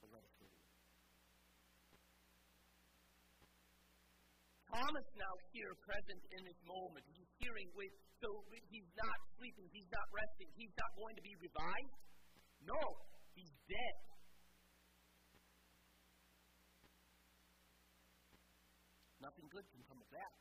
But 0.00 0.08
let 0.10 0.24
us 0.24 0.34
read. 0.40 0.56
Thomas 4.80 5.08
now 5.12 5.34
here 5.52 5.76
present 5.84 6.22
in 6.32 6.40
this 6.40 6.56
moment. 6.64 7.04
He's 7.12 7.28
hearing 7.36 7.68
with, 7.76 7.92
so 8.16 8.28
he's 8.72 8.88
not 8.96 9.18
sleeping, 9.36 9.68
he's 9.76 9.90
not 9.92 10.08
resting, 10.08 10.48
he's 10.56 10.72
not 10.72 10.88
going 10.96 11.14
to 11.20 11.24
be 11.24 11.36
revived. 11.36 11.94
No, 12.64 12.80
he's 13.36 13.52
dead. 13.68 13.96
Nothing 19.20 19.52
good 19.52 19.68
can 19.68 19.84
come 19.84 20.00
of 20.00 20.08
that. 20.16 20.32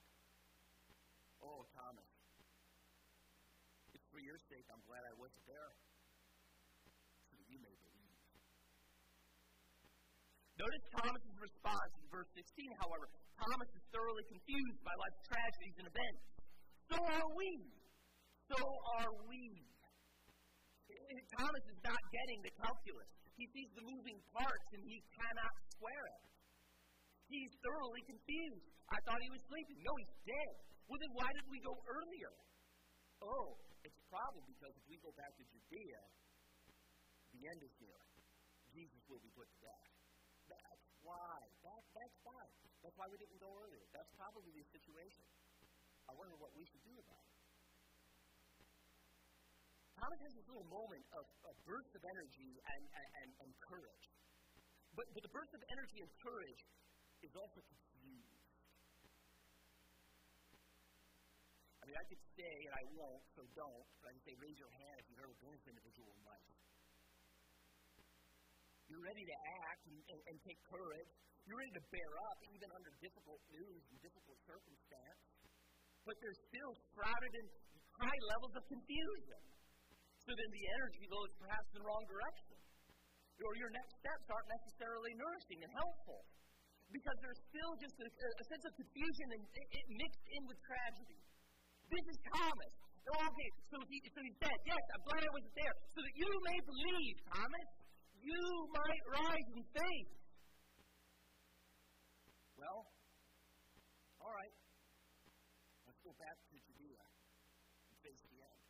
Oh, 1.44 1.68
Thomas. 1.76 2.08
It's 3.92 4.08
for 4.08 4.24
your 4.24 4.40
sake 4.48 4.64
I'm 4.72 4.84
glad 4.88 5.04
I 5.04 5.16
wasn't 5.20 5.44
there, 5.52 5.72
so 7.28 7.36
that 7.36 7.48
you 7.52 7.60
may 7.60 7.76
believe. 7.76 8.16
Notice 10.64 10.86
Thomas's 10.96 11.38
response 11.44 11.99
verse 12.10 12.30
16, 12.36 12.46
however. 12.82 13.06
Thomas 13.38 13.70
is 13.74 13.84
thoroughly 13.94 14.26
confused 14.28 14.80
by 14.84 14.94
life's 14.98 15.24
tragedies 15.30 15.76
and 15.80 15.88
events. 15.88 16.24
So 16.90 16.98
are 16.98 17.30
we. 17.38 17.52
So 18.50 18.60
are 19.00 19.14
we. 19.30 19.42
Thomas 21.38 21.66
is 21.70 21.80
not 21.86 22.02
getting 22.10 22.40
the 22.42 22.54
calculus. 22.58 23.10
He 23.38 23.46
sees 23.54 23.70
the 23.78 23.86
moving 23.86 24.20
parts 24.36 24.68
and 24.74 24.82
he 24.84 25.00
cannot 25.16 25.54
square 25.72 26.06
it. 26.10 26.22
He's 27.30 27.54
thoroughly 27.62 28.04
confused. 28.10 28.68
I 28.90 28.98
thought 29.06 29.22
he 29.22 29.30
was 29.30 29.44
sleeping. 29.46 29.80
No, 29.86 29.94
he's 30.02 30.16
dead. 30.26 30.54
Well, 30.90 30.98
then 30.98 31.14
why 31.14 31.30
did 31.38 31.46
we 31.54 31.62
go 31.62 31.78
earlier? 31.86 32.34
Oh, 33.22 33.62
it's 33.86 34.02
probably 34.10 34.42
because 34.50 34.74
if 34.74 34.86
we 34.90 34.98
go 35.06 35.14
back 35.14 35.30
to 35.38 35.44
Judea, 35.46 36.02
the 37.38 37.42
end 37.46 37.62
is 37.62 37.74
near. 37.78 38.02
Jesus 38.74 39.02
will 39.06 39.22
be 39.22 39.30
put 39.38 39.46
to 39.46 39.58
death. 39.62 39.86
That's 40.50 40.86
why. 41.06 41.38
That, 41.62 41.84
that's 41.94 42.18
why. 42.26 42.44
That's 42.82 42.89
why 43.00 43.08
we 43.08 43.16
didn't 43.16 43.40
go 43.40 43.48
earlier. 43.48 43.88
That's 43.96 44.12
probably 44.20 44.52
the 44.52 44.66
situation. 44.76 45.24
I 46.04 46.12
wonder 46.20 46.36
what 46.36 46.52
we 46.52 46.68
should 46.68 46.84
do 46.84 46.92
about 47.00 47.24
it. 47.24 47.40
Thomas 49.96 50.20
has 50.20 50.32
this 50.36 50.48
little 50.48 50.68
moment 50.68 51.04
of 51.16 51.24
a 51.48 51.54
burst 51.64 51.92
of 51.96 52.04
energy 52.04 52.52
and, 52.60 52.84
and, 52.92 53.30
and 53.40 53.50
courage. 53.64 54.06
But, 54.96 55.08
but 55.16 55.24
the 55.24 55.32
burst 55.32 55.52
of 55.56 55.62
energy 55.72 56.00
and 56.04 56.12
courage 56.24 56.62
is 57.24 57.32
also 57.36 57.60
confused. 57.64 58.36
I 61.80 61.88
mean, 61.88 61.98
I 62.00 62.06
could 62.08 62.24
say, 62.36 62.54
and 62.68 62.74
I 62.76 62.84
won't, 62.96 63.24
so 63.36 63.44
don't, 63.56 63.88
but 64.04 64.08
I 64.08 64.12
can 64.16 64.24
say, 64.24 64.36
raise 64.40 64.60
your 64.60 64.72
hand 64.72 64.96
if 65.00 65.06
you've 65.12 65.24
ever 65.24 65.36
been 65.40 65.52
this 65.56 65.68
individual 65.68 66.10
in 66.16 66.22
life. 66.28 66.52
You're 68.88 69.04
ready 69.04 69.24
to 69.24 69.38
act 69.68 69.84
and, 69.88 70.00
and, 70.16 70.20
and 70.32 70.36
take 70.48 70.60
courage. 70.68 71.12
You're 71.50 71.66
to 71.74 71.84
bear 71.90 72.14
up 72.30 72.38
even 72.46 72.70
under 72.78 72.94
difficult 73.02 73.42
news 73.50 73.82
and 73.90 73.98
difficult 74.06 74.38
circumstance 74.46 75.22
but 76.10 76.18
they're 76.26 76.42
still 76.50 76.74
shrouded 76.90 77.34
in 77.38 77.46
high 78.02 78.22
levels 78.34 78.54
of 78.58 78.64
confusion. 78.66 79.42
So 80.26 80.34
then 80.34 80.50
the 80.50 80.66
energy 80.82 81.06
goes 81.06 81.30
perhaps 81.38 81.70
in 81.70 81.76
the 81.78 81.86
wrong 81.86 82.06
direction. 82.10 82.58
Or 83.46 83.54
your 83.56 83.70
next 83.70 83.94
steps 84.02 84.26
aren't 84.26 84.50
necessarily 84.50 85.14
nourishing 85.16 85.60
and 85.64 85.72
helpful. 85.72 86.26
Because 86.90 87.18
there's 87.22 87.42
still 87.54 87.74
just 87.78 87.94
a, 88.02 88.08
a 88.10 88.46
sense 88.50 88.66
of 88.66 88.74
confusion 88.74 89.28
and 89.38 89.44
it, 89.54 89.68
it 89.70 89.86
mixed 90.02 90.26
in 90.34 90.42
with 90.50 90.58
tragedy. 90.66 91.20
This 91.94 92.06
is 92.10 92.18
Thomas. 92.34 92.74
Oh, 93.10 93.30
okay, 93.30 93.50
so, 93.70 93.78
he, 93.86 93.98
so 94.10 94.20
he's 94.26 94.38
dead. 94.42 94.60
Yes, 94.66 94.84
I'm 94.98 95.04
glad 95.06 95.22
I 95.24 95.32
wasn't 95.34 95.56
there. 95.62 95.76
So 95.94 96.00
that 96.02 96.16
you 96.18 96.30
may 96.46 96.60
believe, 96.66 97.16
Thomas, 97.30 97.70
you 98.18 98.44
might 98.74 99.04
rise 99.14 99.48
in 99.56 99.62
faith. 99.78 100.10
Well, 102.60 102.92
all 104.20 104.36
right 104.36 104.56
Let's 105.88 106.02
go 106.04 106.12
back 106.20 106.38
to 106.52 106.56
Judea 106.60 107.02
and 107.02 107.96
face 108.04 108.22
the 108.30 108.40
end. 108.40 108.62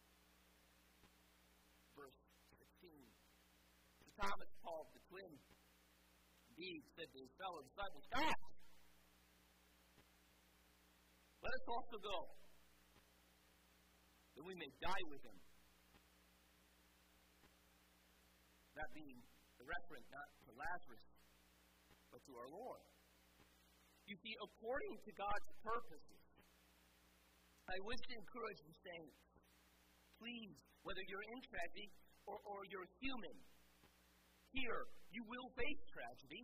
Verse 1.97 2.15
16. 2.79 2.89
To 2.89 4.09
Thomas 4.13 4.51
called 4.63 4.87
the 4.93 5.01
twin, 5.09 5.33
indeed 6.53 6.81
said 6.95 7.09
to 7.11 7.19
his 7.19 7.33
fellow 7.35 7.59
disciples, 7.65 8.05
Guys, 8.13 8.43
let 11.43 11.53
us 11.53 11.65
also 11.67 11.97
go, 11.97 12.17
that 14.37 14.43
we 14.45 14.53
may 14.53 14.71
die 14.79 15.03
with 15.11 15.21
him. 15.25 15.37
That 18.79 18.89
being 18.95 19.19
the 19.57 19.65
reference 19.67 20.07
not 20.13 20.29
to 20.45 20.51
Lazarus, 20.55 21.07
but 22.15 22.21
to 22.23 22.31
our 22.37 22.49
Lord. 22.53 22.98
You 24.09 24.17
see, 24.25 24.33
according 24.41 24.97
to 25.05 25.11
God's 25.13 25.49
purposes, 25.61 26.21
I 27.69 27.77
wish 27.85 28.01
to 28.09 28.13
encourage 28.17 28.57
you, 28.65 28.73
saints, 28.81 29.21
please, 30.17 30.57
whether 30.81 31.05
you're 31.05 31.27
in 31.29 31.39
tragedy 31.45 31.93
or, 32.25 32.41
or 32.41 32.65
you're 32.73 32.89
human, 32.97 33.37
here, 34.49 34.81
you 35.13 35.21
will 35.29 35.45
face 35.53 35.81
tragedy. 35.93 36.41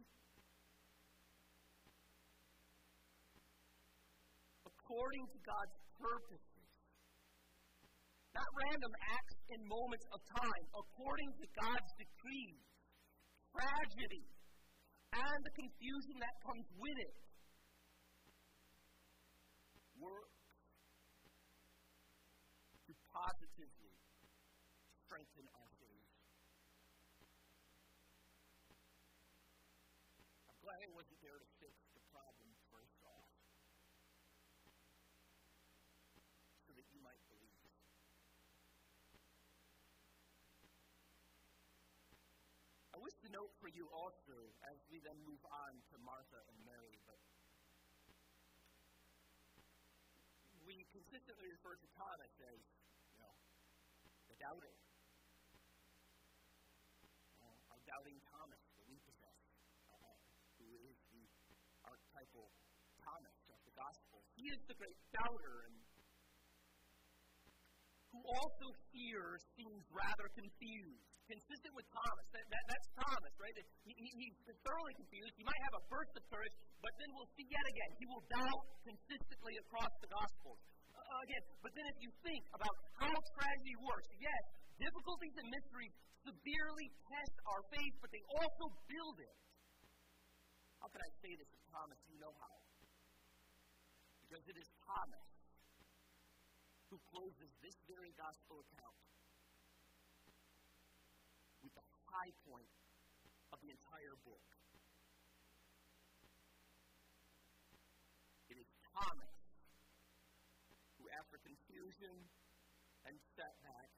According 4.70 5.26
to 5.34 5.40
God's 5.42 5.78
purposes, 5.98 6.70
not 8.38 8.46
random 8.62 8.94
acts 9.10 9.38
in 9.50 9.60
moments 9.66 10.06
of 10.14 10.22
time, 10.38 10.66
according 10.70 11.34
to 11.42 11.46
God's 11.66 11.92
decrees, 11.98 12.62
tragedy. 13.58 14.26
And 15.18 15.40
the 15.42 15.56
confusion 15.58 16.22
that 16.22 16.36
comes 16.46 16.68
with 16.78 16.98
it 17.02 17.25
works 20.00 20.44
to 22.86 22.94
positively 23.10 23.96
strengthen 25.06 25.48
our 25.56 25.70
faith. 25.80 26.10
I'm 30.52 30.60
glad 30.62 30.84
I 30.84 30.90
wasn't 30.92 31.20
there 31.24 31.40
to 31.40 31.48
fix 31.64 31.74
the 31.96 32.04
problem 32.12 32.52
first 32.70 33.00
off, 33.08 33.32
so 36.68 36.76
that 36.76 36.86
you 36.92 37.00
might 37.00 37.22
believe. 37.32 37.56
I 42.94 42.98
wish 43.02 43.16
to 43.24 43.30
note 43.32 43.52
for 43.60 43.68
you 43.68 43.92
also, 43.92 44.56
as 44.72 44.80
we 44.92 45.00
then 45.04 45.20
move 45.28 45.44
on 45.52 45.76
to 45.92 45.96
Martha 46.00 46.40
and 46.48 46.58
Mary, 46.64 46.96
but 47.04 47.20
we 50.64 50.85
consistently 50.96 51.52
refer 51.52 51.76
to 51.76 51.88
Thomas 51.92 52.32
as, 52.40 52.60
you 53.12 53.20
know, 53.20 53.36
the 54.32 54.38
doubter. 54.40 54.72
Uh, 57.44 57.72
our 57.76 57.82
doubting 57.84 58.16
Thomas 58.32 58.64
that 58.80 58.88
we 58.88 58.96
possess, 59.04 59.40
uh, 59.92 60.16
who 60.56 60.72
is 60.88 60.96
the 61.12 61.28
archetypal 61.84 62.48
Thomas 63.04 63.36
of 63.52 63.60
the 63.68 63.76
gospel. 63.76 64.24
He 64.40 64.48
is 64.56 64.60
the 64.72 64.76
great 64.80 64.96
doubter 65.12 65.68
and 65.68 65.76
who 68.16 68.24
also 68.24 68.68
here 68.96 69.36
seems 69.60 69.84
rather 69.92 70.32
confused. 70.32 71.12
Consistent 71.28 71.74
with 71.76 71.90
Thomas. 71.92 72.26
That, 72.32 72.46
that, 72.54 72.64
that's 72.72 72.88
Thomas, 72.96 73.34
right? 73.42 73.52
He, 73.84 73.92
he, 73.98 74.08
he's 74.16 74.38
thoroughly 74.64 74.96
confused. 74.96 75.36
He 75.36 75.44
might 75.44 75.62
have 75.68 75.76
a 75.76 75.84
burst 75.92 76.16
of 76.16 76.24
courage, 76.32 76.56
but 76.80 76.94
then 77.02 77.10
we'll 77.18 77.28
see 77.36 77.44
yet 77.50 77.66
again. 77.66 77.92
He 78.00 78.06
will 78.08 78.24
doubt 78.32 78.64
consistently 78.88 79.58
across 79.60 79.92
the 80.00 80.08
Gospels. 80.08 80.62
Again, 81.06 81.42
but 81.66 81.74
then 81.74 81.86
if 81.90 81.98
you 82.06 82.12
think 82.22 82.44
about 82.54 82.76
how 83.02 83.14
tragedy 83.38 83.76
works, 83.82 84.10
yes, 84.22 84.44
difficulties 84.78 85.34
and 85.42 85.48
mysteries 85.50 85.94
severely 86.22 86.88
test 87.10 87.36
our 87.50 87.62
faith, 87.74 87.94
but 88.02 88.10
they 88.14 88.22
also 88.30 88.66
build 88.90 89.18
it. 89.22 89.38
How 90.82 90.90
can 90.90 91.02
I 91.02 91.12
say 91.22 91.34
this 91.34 91.50
to 91.50 91.60
Thomas? 91.74 91.98
You 92.10 92.18
know 92.22 92.34
how. 92.38 92.56
Because 94.26 94.46
it 94.50 94.58
is 94.58 94.70
Thomas 94.86 95.28
who 96.90 96.98
closes 97.10 97.50
this 97.62 97.78
very 97.90 98.14
gospel 98.18 98.62
account 98.62 98.98
with 101.66 101.74
the 101.74 101.86
high 102.06 102.34
point 102.46 102.70
of 103.50 103.58
the 103.66 103.70
entire 103.74 104.16
book. 104.26 104.46
It 108.50 108.58
is 108.62 108.70
Thomas 108.94 109.35
confusion 111.86 112.18
and 113.06 113.14
setback 113.38 113.94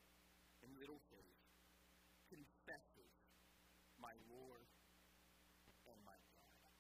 and 0.60 0.76
little 0.76 1.00
faith, 1.08 1.40
confesses, 2.28 3.16
My 3.96 4.12
Lord 4.28 4.68
and 5.88 5.96
my 6.04 6.20
God. 6.36 6.76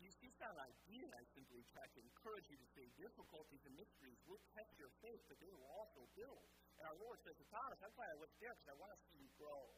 You 0.00 0.08
see, 0.08 0.32
it's 0.32 0.40
an 0.40 0.56
idea 0.56 1.04
I 1.12 1.24
simply 1.36 1.60
try 1.68 1.84
to 1.84 2.00
encourage 2.00 2.48
you 2.48 2.56
to 2.56 2.68
say 2.72 2.88
difficulties 2.96 3.60
and 3.68 3.76
mysteries 3.76 4.16
will 4.24 4.40
test 4.56 4.72
your 4.80 4.88
faith, 5.04 5.20
but 5.28 5.36
they 5.44 5.52
will 5.52 5.68
also 5.68 6.08
build. 6.16 6.48
And 6.80 6.88
our 6.88 6.96
Lord 6.96 7.20
says 7.28 7.36
to 7.36 7.44
Thomas, 7.52 7.76
that's 7.76 7.92
why 8.00 8.08
I 8.08 8.16
was 8.16 8.32
there, 8.40 8.56
because 8.56 8.72
I 8.72 8.78
want 8.80 8.96
to 8.96 9.00
see 9.12 9.20
you 9.20 9.28
grow. 9.36 9.68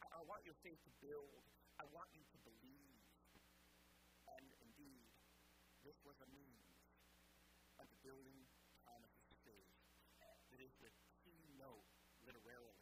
I, 0.00 0.16
I 0.16 0.20
want 0.24 0.48
your 0.48 0.56
faith 0.64 0.80
to 0.80 0.92
build. 1.04 1.44
I 1.76 1.84
want 1.92 2.08
you 2.16 2.24
to 2.24 2.38
believe. 2.40 3.04
And 4.32 4.48
indeed, 4.64 5.06
this 5.86 6.02
was 6.02 6.18
a 6.18 6.30
means 6.34 6.66
of 7.78 7.86
building 8.02 8.42
Thomas's 8.82 9.30
faith. 9.46 9.70
That 10.18 10.58
is 10.58 10.74
the 10.82 10.90
keynote, 11.22 11.86
literally, 12.26 12.74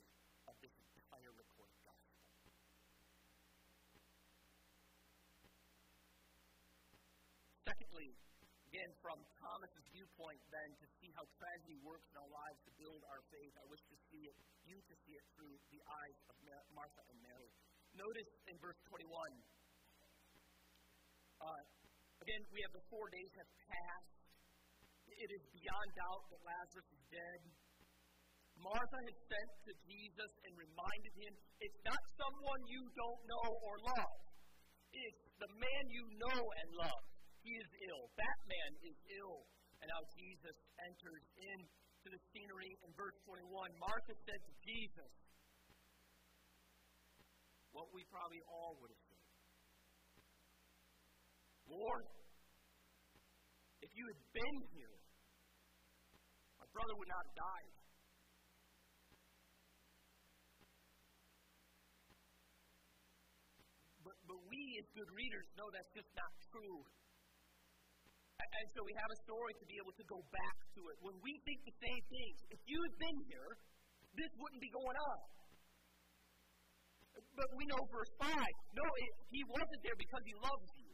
of 0.49 0.57
this 0.65 0.73
entire 0.73 1.37
recorded 1.37 1.77
gospel. 1.85 2.17
Secondly, 7.69 8.17
again, 8.73 8.89
from 9.05 9.21
Thomas's 9.37 9.85
viewpoint, 9.93 10.41
then, 10.49 10.73
to 10.81 10.89
see 10.97 11.13
how 11.13 11.29
tragedy 11.37 11.77
works 11.85 12.09
in 12.09 12.17
our 12.17 12.33
lives 12.33 12.57
to 12.65 12.73
build 12.81 13.05
our 13.13 13.21
faith, 13.29 13.53
I 13.61 13.69
wish 13.69 13.85
to 13.93 13.97
see 14.09 14.33
it, 14.33 14.37
you 14.65 14.81
to 14.81 14.95
see 15.05 15.13
it 15.13 15.25
through 15.37 15.53
the 15.69 15.85
eyes 16.09 16.19
of 16.33 16.41
Martha 16.73 17.05
and 17.13 17.21
Mary. 17.21 17.53
Notice 18.01 18.33
in 18.49 18.57
verse 18.65 18.81
21, 18.89 19.13
uh, 21.45 21.84
again, 22.25 22.41
we 22.57 22.65
have 22.65 22.73
the 22.73 22.87
four 22.89 23.13
days 23.13 23.29
have 23.37 23.53
passed. 23.69 24.17
It 25.13 25.29
is 25.29 25.45
beyond 25.53 25.89
doubt 25.93 26.25
that 26.33 26.41
Lazarus 26.41 26.89
is 26.89 27.05
dead. 27.13 27.41
Martha 28.65 28.99
had 29.05 29.19
sent 29.29 29.51
to 29.69 29.73
Jesus 29.85 30.33
and 30.49 30.53
reminded 30.57 31.15
him 31.21 31.33
it's 31.61 31.81
not 31.85 32.01
someone 32.17 32.61
you 32.65 32.81
don't 32.97 33.23
know 33.29 33.49
or 33.61 33.77
love, 33.85 34.21
it's 34.89 35.25
the 35.37 35.51
man 35.53 35.85
you 35.93 36.05
know 36.17 36.41
and 36.41 36.69
love. 36.81 37.05
He 37.45 37.53
is 37.61 37.71
ill. 37.93 38.09
That 38.17 38.39
man 38.49 38.73
is 38.89 38.97
ill. 39.21 39.45
And 39.85 39.93
now 39.93 40.01
Jesus 40.17 40.57
enters 40.81 41.25
into 41.37 42.09
the 42.09 42.21
scenery 42.33 42.73
in 42.81 42.91
verse 42.97 43.19
21. 43.29 43.53
Martha 43.77 44.17
said 44.25 44.41
to 44.49 44.55
Jesus, 44.65 45.13
what 47.77 47.91
we 47.93 48.07
probably 48.09 48.41
all 48.49 48.81
would 48.81 48.89
have 48.89 49.04
Lord, 51.69 52.05
if 53.81 53.91
you 53.93 54.05
had 54.09 54.21
been 54.33 54.57
here, 54.73 54.97
my 56.61 56.69
brother 56.73 56.95
would 56.97 57.09
not 57.09 57.25
have 57.25 57.37
died. 57.37 57.73
But, 64.05 64.17
but 64.29 64.41
we, 64.45 64.61
as 64.81 64.89
good 64.93 65.11
readers, 65.17 65.47
know 65.57 65.69
that's 65.73 65.93
just 65.97 66.13
not 66.13 66.33
true. 66.53 66.81
And 68.35 68.67
so 68.77 68.85
we 68.85 68.95
have 69.01 69.11
a 69.11 69.19
story 69.25 69.55
to 69.57 69.67
be 69.67 69.77
able 69.81 69.95
to 69.97 70.07
go 70.07 70.21
back 70.31 70.57
to 70.77 70.81
it. 70.93 70.97
When 71.01 71.17
we 71.25 71.33
think 71.49 71.65
the 71.65 71.77
same 71.81 72.03
things, 72.13 72.37
if 72.53 72.61
you 72.69 72.79
had 72.83 72.95
been 73.01 73.19
here, 73.31 73.51
this 74.15 74.31
wouldn't 74.37 74.63
be 74.63 74.71
going 74.71 74.99
on. 75.01 75.19
But 77.35 77.49
we 77.59 77.65
know 77.67 77.81
verse 77.91 78.13
5. 78.21 78.31
No, 78.31 78.85
it, 78.85 79.13
he 79.31 79.43
wasn't 79.49 79.81
there 79.83 79.99
because 79.99 80.23
he 80.27 80.35
loves 80.39 80.71
you. 80.79 80.91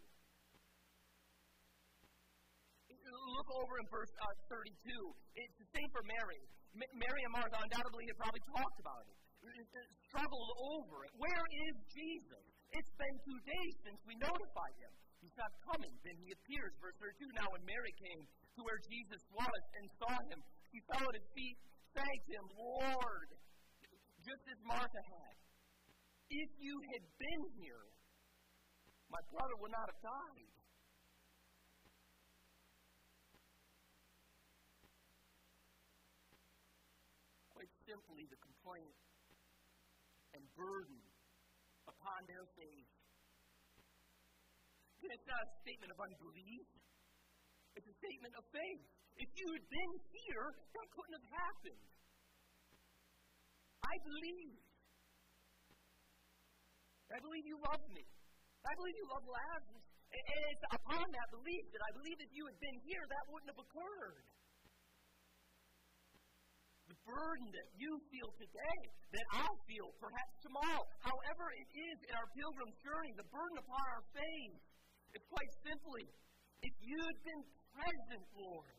Look 3.41 3.57
over 3.57 3.75
in 3.81 3.89
verse 3.89 4.13
uh, 4.21 4.53
32. 4.53 4.69
It's 5.33 5.57
the 5.57 5.69
same 5.73 5.89
for 5.97 6.05
Mary. 6.05 6.41
M- 6.77 6.93
Mary 6.93 7.23
and 7.25 7.33
Martha 7.33 7.57
undoubtedly 7.57 8.05
have 8.13 8.21
probably 8.21 8.45
talked 8.53 8.79
about 8.85 9.01
it, 9.09 9.17
struggled 10.13 10.53
over 10.77 11.09
it. 11.09 11.13
Where 11.17 11.47
is 11.49 11.75
Jesus? 11.89 12.45
It's 12.77 12.93
been 13.01 13.17
two 13.25 13.41
days 13.49 13.75
since 13.89 13.97
we 14.05 14.15
notified 14.21 14.77
him. 14.77 14.93
He's 15.25 15.37
not 15.41 15.53
coming. 15.73 15.95
Then 16.05 16.17
he 16.21 16.37
appears. 16.37 16.73
Verse 16.85 16.97
32. 17.01 17.33
Now, 17.37 17.49
when 17.53 17.65
Mary 17.65 17.93
came 17.97 18.21
to 18.25 18.61
where 18.61 18.81
Jesus 18.89 19.23
was 19.33 19.63
and 19.81 19.85
saw 20.01 20.15
him, 20.33 20.41
he 20.73 20.79
fell 20.93 21.05
at 21.05 21.17
his 21.17 21.29
feet, 21.33 21.57
thanked 21.97 22.29
him, 22.29 22.45
Lord, 22.57 23.29
just 24.21 24.45
as 24.53 24.59
Martha 24.69 25.03
had. 25.17 25.35
If 26.29 26.51
you 26.61 26.75
had 26.93 27.05
been 27.17 27.43
here, 27.57 27.89
my 29.11 29.23
brother 29.33 29.57
would 29.65 29.73
not 29.73 29.89
have 29.89 30.01
died. 30.05 30.53
Quite 37.51 37.75
simply, 37.85 38.25
the 38.31 38.50
complaint 38.61 38.93
and 40.37 40.43
burden 40.53 41.01
upon 41.89 42.21
their 42.29 42.45
faith. 42.61 42.93
It's 45.01 45.25
not 45.25 45.41
a 45.41 45.51
statement 45.65 45.91
of 45.97 45.99
unbelief, 45.99 46.69
it's 47.73 47.89
a 47.89 47.97
statement 47.97 48.37
of 48.37 48.45
faith. 48.53 48.85
If 49.17 49.31
you 49.37 49.49
had 49.53 49.65
been 49.65 49.93
here, 50.13 50.47
that 50.77 50.87
couldn't 50.93 51.17
have 51.17 51.29
happened. 51.33 51.85
I 53.81 53.95
believe. 54.07 54.61
I 57.11 57.19
believe 57.19 57.45
you 57.49 57.59
love 57.59 57.85
me. 57.91 58.05
I 58.65 58.73
believe 58.77 58.97
you 58.97 59.09
love 59.11 59.25
Lazarus. 59.25 59.87
And 60.15 60.41
it's 60.53 60.67
upon 60.73 61.05
that 61.11 61.29
belief 61.33 61.65
that 61.75 61.83
I 61.85 61.91
believe 62.01 62.19
if 62.23 62.33
you 62.33 62.45
had 62.47 62.59
been 62.61 62.79
here, 62.87 63.03
that 63.09 63.25
wouldn't 63.29 63.51
have 63.51 63.61
occurred. 63.61 64.25
Burden 67.05 67.49
that 67.51 67.69
you 67.75 67.91
feel 68.13 68.31
today, 68.39 68.81
that 69.13 69.27
I'll 69.43 69.61
feel 69.67 69.89
perhaps 69.99 70.35
tomorrow, 70.45 70.83
however 71.03 71.45
it 71.59 71.69
is 71.75 71.97
in 72.07 72.13
our 72.15 72.29
pilgrim 72.37 72.71
journey, 72.85 73.13
the 73.19 73.27
burden 73.33 73.59
upon 73.59 73.85
our 73.99 74.05
faith, 74.15 74.59
is 75.17 75.23
quite 75.27 75.53
simply, 75.67 76.07
if 76.63 76.75
you'd 76.79 77.21
been 77.27 77.43
present, 77.75 78.25
Lord, 78.37 78.77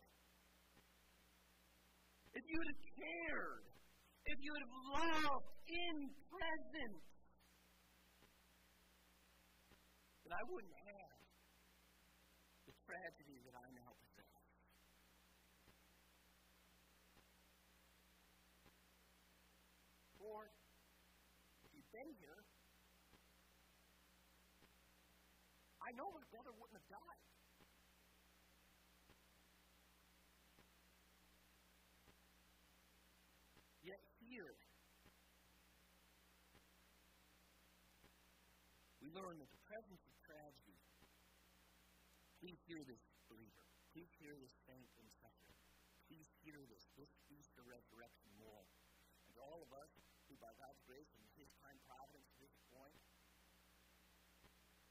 if 2.31 2.43
you'd 2.47 2.69
have 2.71 2.83
cared, 2.95 3.65
if 4.31 4.37
you 4.39 4.49
would 4.53 4.63
have 4.63 4.77
loved 4.95 5.51
in 5.67 5.95
presence, 6.31 7.03
then 10.23 10.31
I 10.31 10.43
wouldn't 10.47 10.79
have 10.87 11.19
the 12.69 12.73
tragedy 12.87 13.43
that 13.43 13.55
I 13.59 13.67
now 13.75 13.91
possess. 13.91 14.31
Lord, 20.21 20.53
if 21.65 21.73
you'd 21.75 21.91
been 21.91 22.11
here, 22.21 22.39
I 25.81 25.89
know 25.97 26.07
my 26.13 26.23
brother 26.29 26.53
wouldn't 26.55 26.77
have 26.77 26.89
died. 26.93 27.25
Yet 33.81 33.97
here, 34.21 34.53
we 39.00 39.00
learn 39.11 39.43
that 39.43 39.51
the 39.51 39.63
presence 39.67 40.03
of 40.07 40.15
tragedy. 40.23 40.79
Please 42.39 42.59
hear 42.63 42.81
this, 42.87 43.03
believer. 43.27 43.65
Please 43.91 44.11
hear 44.23 44.33
this 44.39 44.55
saint 44.63 44.87
in 44.97 45.07
suffering. 45.19 45.59
Please 46.07 46.31
hear 46.43 46.63
this, 46.71 46.87
this 46.95 47.11
Easter 47.27 47.63
resurrection 47.67 48.31
moral. 48.39 48.67
And 49.27 49.35
all 49.39 49.59
of 49.63 49.71
us 49.75 49.91
who, 50.27 50.35
by 50.39 50.51
God's 50.59 50.79
grace 50.87 51.11
and 51.15 51.23
His 51.35 51.51
kind 51.59 51.75
providence 51.87 52.27
to 52.35 52.39
this 52.39 52.55
point, 52.71 52.99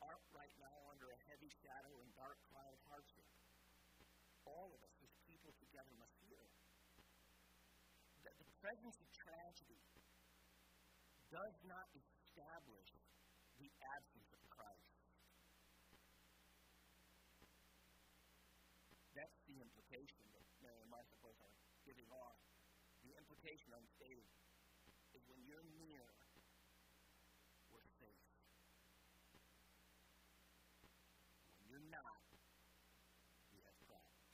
are 0.04 0.16
right 0.36 0.56
now 0.60 0.76
under 0.92 1.12
a 1.12 1.18
heavy 1.32 1.52
shadow 1.60 1.92
and 2.00 2.08
dark 2.16 2.36
cloud 2.52 2.72
of 2.72 2.80
hardship. 2.88 3.24
All 4.44 4.72
of 4.72 4.80
us, 4.84 4.96
as 5.04 5.12
people 5.28 5.52
together, 5.60 5.92
must 5.96 6.16
hear 6.24 6.44
that 8.24 8.36
the 8.36 8.48
presence 8.60 8.96
of 9.00 9.08
tragedy 9.16 9.80
does 11.32 11.56
not 11.64 11.88
establish 11.96 12.99
the 13.60 13.68
absence 13.92 14.32
of 14.32 14.40
Christ. 14.48 14.96
That's 19.12 19.36
the 19.44 19.60
implication 19.60 20.24
that 20.32 20.44
Mary 20.64 20.80
and 20.80 20.88
Martha 20.88 21.12
both 21.20 21.36
are 21.44 21.52
giving 21.84 22.08
off. 22.08 22.40
The 23.04 23.12
implication 23.20 23.76
unstated 23.76 24.24
is 25.12 25.20
when 25.28 25.44
you're 25.44 25.68
near, 25.76 26.08
we're 27.68 27.84
safe. 28.00 28.24
When 31.52 31.60
you're 31.68 31.84
not, 31.92 32.24
we 33.52 33.60
have 33.68 33.76
problems. 33.84 34.24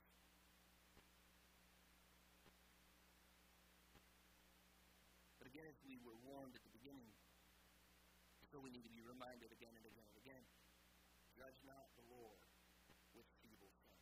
But 5.42 5.50
again, 5.50 5.66
as 5.66 5.78
we 5.82 5.98
were 6.06 6.18
warned 6.22 6.54
at 6.54 6.65
so 8.56 8.64
we 8.64 8.72
need 8.72 8.88
to 8.88 8.96
be 8.96 9.04
reminded 9.04 9.52
again 9.52 9.76
and 9.76 9.84
again 9.84 10.08
and 10.08 10.16
again 10.16 10.40
judge 11.36 11.60
not 11.68 11.92
the 12.00 12.08
Lord 12.08 12.40
with 13.12 13.28
feeble 13.44 13.68
things. 13.84 14.00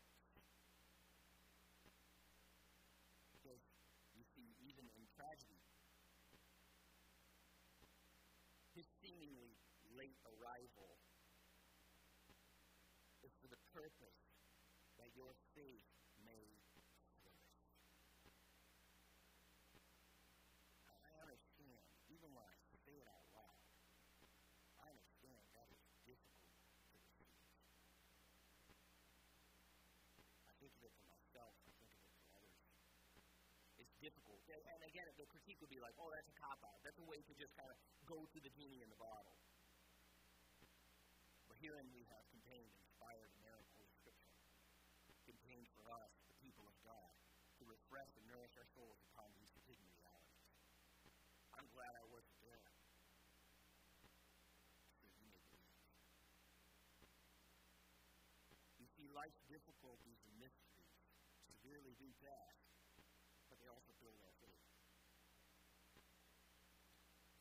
Because 3.35 3.59
you 4.15 4.23
see, 4.23 4.55
even 4.63 4.87
in 4.95 5.11
tragedy, 5.11 5.59
his 8.79 8.87
seemingly 9.03 9.59
late 9.99 10.23
arrival 10.23 11.03
is 13.27 13.35
for 13.43 13.51
the 13.51 13.59
purpose 13.75 14.23
that 15.03 15.11
your 15.19 15.35
faith 15.59 15.91
may 16.23 16.63
flourish. 17.27 17.59
I 20.87 21.11
understand, 21.27 21.83
even 22.07 22.31
when 22.31 22.47
I 22.47 22.55
say 22.87 23.03
it 23.03 23.11
out 23.11 23.27
loud, 23.35 23.65
I 24.85 24.93
understand 24.93 25.41
that 25.57 25.65
is 25.73 25.81
difficult 26.05 26.53
to 26.61 26.93
receive. 26.93 27.33
I 30.45 30.53
think 30.61 30.77
of 30.77 30.85
it 30.85 30.93
for 31.01 31.09
myself, 31.09 31.57
I 31.65 31.73
think 31.81 31.89
of 31.89 32.05
it 32.05 32.13
for 32.21 32.29
others. 32.37 32.61
It's 33.81 33.97
difficult. 34.15 34.39
And 34.47 34.81
again, 34.87 35.11
the 35.19 35.27
critique 35.27 35.59
would 35.59 35.75
be 35.75 35.83
like, 35.83 35.99
oh, 35.99 36.07
that's 36.15 36.31
a 36.31 36.37
cop 36.39 36.63
out. 36.63 36.79
That's 36.87 36.99
a 37.03 37.07
way 37.11 37.19
to 37.27 37.35
just 37.35 37.51
kind 37.59 37.67
of 37.67 37.77
go 38.07 38.23
to 38.23 38.39
the 38.39 38.51
genie 38.55 38.87
in 38.87 38.91
the 38.91 39.01
bottle. 39.03 39.35
But 41.51 41.59
herein 41.59 41.91
we 41.91 42.07
have 42.15 42.23
contained 42.31 42.71
inspired 42.79 43.35
inerrant 43.43 43.67
Holy 43.75 43.91
Scripture, 43.99 44.39
contained 45.27 45.67
for 45.75 45.91
us, 45.91 46.15
the 46.31 46.39
people 46.39 46.63
of 46.71 46.77
God, 46.87 47.11
to 47.59 47.63
refresh 47.67 48.11
and 48.15 48.25
nourish 48.31 48.55
our 48.55 48.69
souls 48.79 49.03
upon 49.11 49.35
these 49.35 49.51
hidden 49.67 49.87
realities. 49.91 50.47
I'm 51.59 51.67
glad 51.75 51.91
I 51.99 52.07
wasn't 52.11 52.39
there. 52.43 52.71
You. 55.23 55.31
You 58.79 58.89
see, 58.95 59.07
life's 59.11 59.43
difficulties 59.51 60.19
and 60.27 60.35
mysteries 60.39 60.95
severely 61.47 61.95
do 61.97 62.11
test, 62.21 62.61
but 63.49 63.57
they 63.63 63.71
also 63.71 63.95
build 64.03 64.19
our 64.21 64.35
faith. 64.43 64.67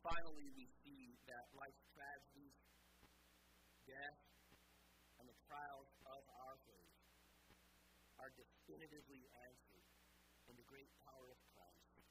Finally, 0.03 0.51
we 0.51 0.67
see 0.83 1.15
that 1.31 1.47
life's 1.55 1.87
tragedies, 1.95 2.59
death, 3.87 4.19
and 5.15 5.31
the 5.31 5.39
trials 5.47 5.87
of 6.03 6.21
our 6.43 6.59
faith 6.67 6.91
are 8.19 8.27
definitively 8.35 9.23
answered 9.47 9.87
in 10.51 10.59
the 10.59 10.67
great 10.67 10.91
power 11.07 11.31
of 11.31 11.39
Christ, 11.55 12.03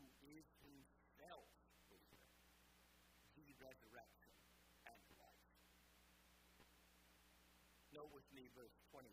who 0.00 0.08
is 0.32 0.48
himself, 0.64 1.44
the 3.36 3.52
resurrection 3.60 4.32
and 4.88 5.02
life. 5.20 5.52
Note 7.92 8.08
with 8.16 8.24
me 8.32 8.48
verse 8.56 8.72
23 8.88 9.12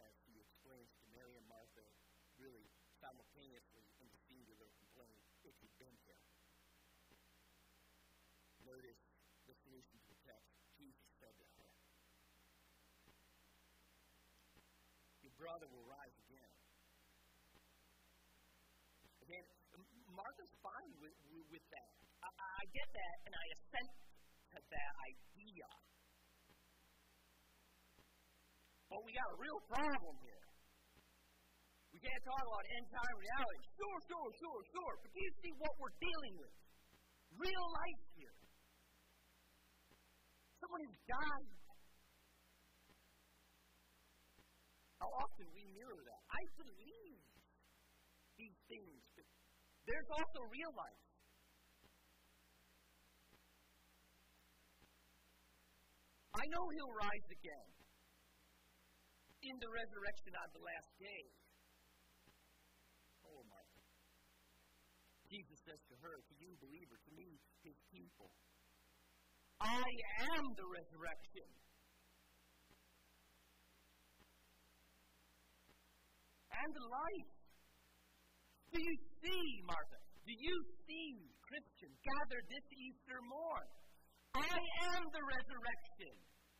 as 0.00 0.14
he 0.24 0.40
explains 0.40 0.88
to 0.96 1.04
Mary 1.12 1.36
and 1.36 1.44
Martha, 1.44 1.84
really 2.40 2.64
simultaneously 2.96 3.84
in 4.00 4.08
the 4.08 4.20
singular 4.24 4.72
complaint, 4.80 5.20
if 5.44 5.52
you'd 5.60 5.76
been 5.76 5.92
here. 6.08 6.24
Notice 8.68 9.00
the 9.48 9.56
solution 9.64 9.96
to 9.96 10.06
the 10.12 10.20
text. 10.28 10.52
Jesus 10.76 11.08
said 11.16 11.32
to 11.40 11.46
her, 11.56 11.72
Your 15.24 15.27
brother 15.38 15.70
will 15.70 15.86
rise 15.86 16.16
again. 16.26 16.52
Again, 19.22 19.46
Martha's 20.10 20.54
fine 20.58 20.92
with, 20.98 21.14
with 21.30 21.66
that. 21.70 21.90
I, 22.26 22.28
I 22.34 22.64
get 22.74 22.88
that, 22.90 23.16
and 23.30 23.32
I 23.38 23.44
assent 23.54 23.90
to 24.50 24.58
that 24.58 24.92
idea. 25.06 25.68
But 28.90 29.00
we 29.06 29.14
got 29.14 29.30
a 29.30 29.38
real 29.38 29.60
problem 29.70 30.14
here. 30.26 30.44
We 31.94 31.98
can't 32.02 32.24
talk 32.26 32.42
about 32.42 32.64
end 32.74 32.88
time 32.90 33.16
reality. 33.22 33.62
Sure, 33.78 33.98
sure, 34.10 34.30
sure, 34.42 34.60
sure. 34.74 34.94
But 35.06 35.10
do 35.14 35.18
you 35.22 35.32
see 35.38 35.52
what 35.62 35.72
we're 35.78 35.98
dealing 36.02 36.34
with? 36.42 36.54
Real 37.38 37.66
life 37.78 38.02
here. 38.18 38.38
Someone 40.58 40.82
who's 40.82 41.02
died. 41.06 41.57
How 44.98 45.10
often 45.14 45.46
we 45.54 45.62
mirror 45.74 46.02
that. 46.02 46.22
I 46.30 46.42
believe 46.58 47.22
these 48.38 48.58
things, 48.66 49.02
but 49.14 49.26
there's 49.86 50.10
also 50.10 50.40
real 50.50 50.72
life. 50.74 51.02
I 56.38 56.44
know 56.54 56.64
he'll 56.70 56.96
rise 56.98 57.28
again 57.34 57.68
in 59.42 59.54
the 59.58 59.70
resurrection 59.70 60.32
on 60.38 60.48
the 60.54 60.62
last 60.62 60.90
day. 61.02 61.22
Oh, 63.26 63.42
Martha. 63.46 63.82
Jesus 65.26 65.58
says 65.66 65.82
to 65.90 65.96
her, 65.98 66.14
to 66.14 66.34
you, 66.38 66.54
believer, 66.62 66.94
to 66.94 67.12
me, 67.14 67.38
his 67.66 67.74
people, 67.90 68.30
I 69.60 69.86
am 70.30 70.44
the 70.54 70.68
resurrection. 70.70 71.48
And 76.58 76.74
life. 76.74 77.32
Do 78.74 78.78
you 78.82 78.94
see, 79.22 79.46
Martha? 79.64 79.98
Do 80.26 80.34
you 80.34 80.56
see, 80.84 81.08
Christian, 81.46 81.92
gathered 82.02 82.46
this 82.50 82.66
Easter 82.74 83.18
morn? 83.24 83.68
I 84.36 84.58
am 84.92 85.02
the 85.08 85.22
resurrection, 85.24 86.14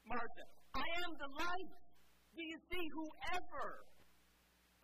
Martha. 0.07 0.45
I 0.73 0.87
am 1.05 1.13
the 1.19 1.31
life. 1.35 1.75
Do 2.33 2.43
you 2.47 2.59
see? 2.71 2.85
Whoever 2.95 3.69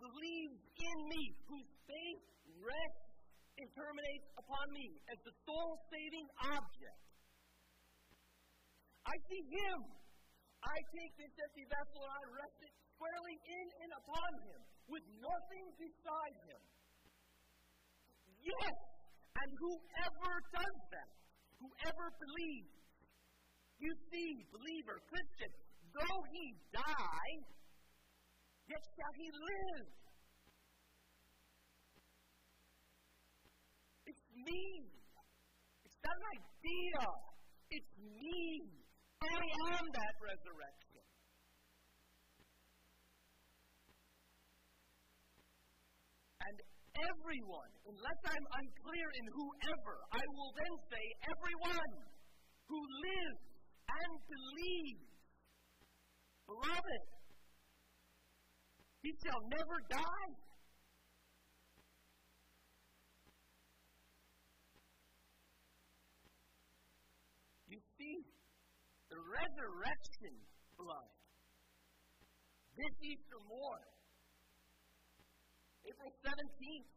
believes 0.03 0.61
in 0.75 0.97
me, 1.07 1.23
whose 1.47 1.71
faith 1.87 2.23
rests 2.59 3.05
and 3.55 3.67
terminates 3.71 4.27
upon 4.35 4.65
me 4.75 4.87
as 5.09 5.19
the 5.23 5.33
soul 5.47 5.79
saving 5.87 6.27
object. 6.51 7.01
I 9.07 9.15
see 9.31 9.43
him. 9.47 9.79
I 10.65 10.77
take 10.91 11.13
this 11.17 11.33
empty 11.39 11.65
vessel 11.71 12.01
and 12.03 12.13
I 12.13 12.23
rest 12.35 12.57
it 12.67 12.73
squarely 12.95 13.37
in 13.43 13.67
and 13.83 13.91
upon 13.99 14.31
him 14.47 14.61
with 14.87 15.05
nothing 15.19 15.65
beside 15.75 16.37
him. 16.47 16.61
Yes, 18.39 18.77
and 19.35 19.49
whoever 19.59 20.31
does 20.55 20.77
that, 20.95 21.11
whoever 21.59 22.05
believes, 22.17 22.75
you 23.79 23.91
see, 24.07 24.31
believer, 24.55 25.03
Christian, 25.11 25.51
though 25.91 26.21
he 26.31 26.45
die, 26.71 27.35
yet 28.71 28.83
shall 28.95 29.13
he 29.19 29.27
live. 29.27 29.87
It's 34.07 34.25
me. 34.31 34.63
It's 35.83 35.99
not 36.05 36.15
an 36.15 36.27
idea. 36.39 37.03
It's 37.71 37.93
me. 37.99 38.69
I 39.25 39.43
am 39.75 39.85
that 39.89 40.15
resurrection. 40.21 40.84
And 46.45 46.57
everyone, 46.93 47.71
unless 47.89 48.21
I'm 48.29 48.47
unclear 48.61 49.07
in 49.17 49.25
whoever, 49.33 49.95
I 50.13 50.23
will 50.29 50.51
then 50.53 50.75
say 50.93 51.03
everyone 51.25 51.93
who 52.69 52.79
lives 52.79 53.43
and 53.85 54.11
believes. 54.29 55.09
Beloved, 56.45 57.03
he 59.01 59.11
shall 59.25 59.41
never 59.49 59.77
die. 59.89 60.31
You 67.67 67.79
see, 67.97 68.17
the 69.09 69.17
resurrection 69.17 70.33
blood, 70.77 71.11
this 72.77 72.93
Easter 73.01 73.41
morning, 73.49 73.94
April 75.85 76.11
17th, 76.25 76.89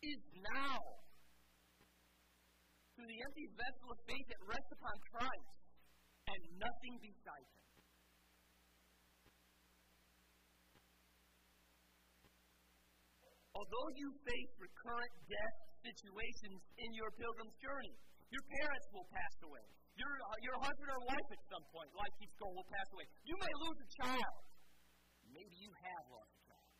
is 0.00 0.20
now 0.32 0.80
through 2.96 3.08
the 3.08 3.20
empty 3.20 3.46
vessel 3.52 3.88
of 3.92 3.98
faith 4.08 4.26
that 4.32 4.40
rests 4.48 4.72
upon 4.72 4.96
Christ 5.12 5.52
and 6.26 6.40
nothing 6.56 6.94
beside 7.04 7.46
him. 7.46 7.60
Although 13.60 13.88
you 14.00 14.08
face 14.24 14.52
recurrent 14.56 15.14
death 15.28 15.56
situations 15.84 16.60
in 16.80 16.90
your 16.96 17.12
pilgrim's 17.12 17.56
journey, 17.60 17.94
your 18.32 18.44
parents 18.56 18.86
will 18.94 19.08
pass 19.12 19.34
away. 19.44 19.66
Your, 20.00 20.12
uh, 20.16 20.38
your 20.40 20.56
husband 20.64 20.88
or 20.88 21.00
wife 21.04 21.28
at 21.28 21.42
some 21.50 21.64
point, 21.68 21.90
life 21.92 22.14
keeps 22.16 22.32
going, 22.40 22.54
will 22.56 22.72
pass 22.72 22.88
away. 22.94 23.04
You 23.26 23.36
may 23.36 23.52
lose 23.68 23.78
a 23.84 23.88
child. 24.00 24.40
Maybe 25.28 25.56
you 25.60 25.72
have 25.76 26.04
lost 26.08 26.30
a 26.30 26.42
child. 26.46 26.70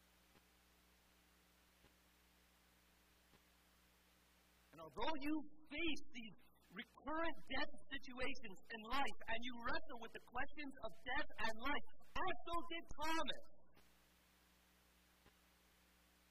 And 4.70 4.70
although 4.81 5.17
you 5.21 5.35
face 5.69 6.05
these 6.17 6.37
recurrent 6.73 7.39
death 7.51 7.73
situations 7.91 8.59
in 8.73 8.81
life 8.89 9.19
and 9.29 9.39
you 9.45 9.55
wrestle 9.67 10.01
with 10.01 10.13
the 10.17 10.25
questions 10.25 10.75
of 10.87 10.91
death 11.05 11.31
and 11.45 11.55
life, 11.61 11.85
as 12.17 12.35
so 12.47 12.57
did 12.73 12.85
Thomas, 12.97 13.47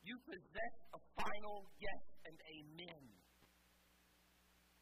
you 0.02 0.16
possess 0.26 0.76
a 0.96 1.00
final 1.22 1.70
yes 1.78 2.04
and 2.26 2.36
amen 2.40 3.04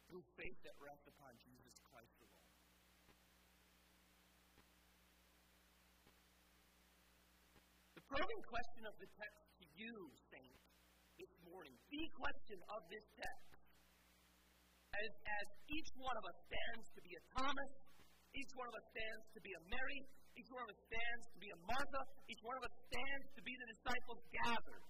through 0.08 0.24
faith 0.40 0.58
that 0.64 0.72
rests 0.80 1.04
upon 1.04 1.36
Jesus 1.44 1.76
Christ 1.84 2.16
alone. 2.24 2.48
The 7.92 8.04
probing 8.08 8.42
question 8.48 8.82
of 8.88 8.94
the 8.96 9.10
text 9.20 9.44
to 9.60 9.64
you, 9.76 9.92
saint, 10.32 10.56
this 11.20 11.34
morning, 11.44 11.76
the 11.92 12.04
question 12.16 12.58
of 12.72 12.80
this 12.88 13.04
text, 13.20 13.57
as, 14.94 15.10
as 15.12 15.46
each 15.68 15.90
one 16.00 16.16
of 16.16 16.24
us 16.24 16.36
stands 16.48 16.86
to 16.96 17.00
be 17.04 17.12
a 17.12 17.22
Thomas, 17.36 17.72
each 18.34 18.52
one 18.56 18.68
of 18.68 18.74
us 18.76 18.86
stands 18.92 19.24
to 19.36 19.40
be 19.40 19.52
a 19.52 19.62
Mary, 19.68 20.00
each 20.38 20.50
one 20.52 20.62
of 20.64 20.70
us 20.70 20.80
stands 20.86 21.24
to 21.34 21.38
be 21.42 21.50
a 21.50 21.58
Martha, 21.66 22.02
each 22.30 22.42
one 22.46 22.56
of 22.56 22.64
us 22.64 22.74
stands 22.88 23.26
to 23.34 23.42
be 23.42 23.52
the 23.58 23.68
disciples 23.74 24.20
gathered. 24.44 24.84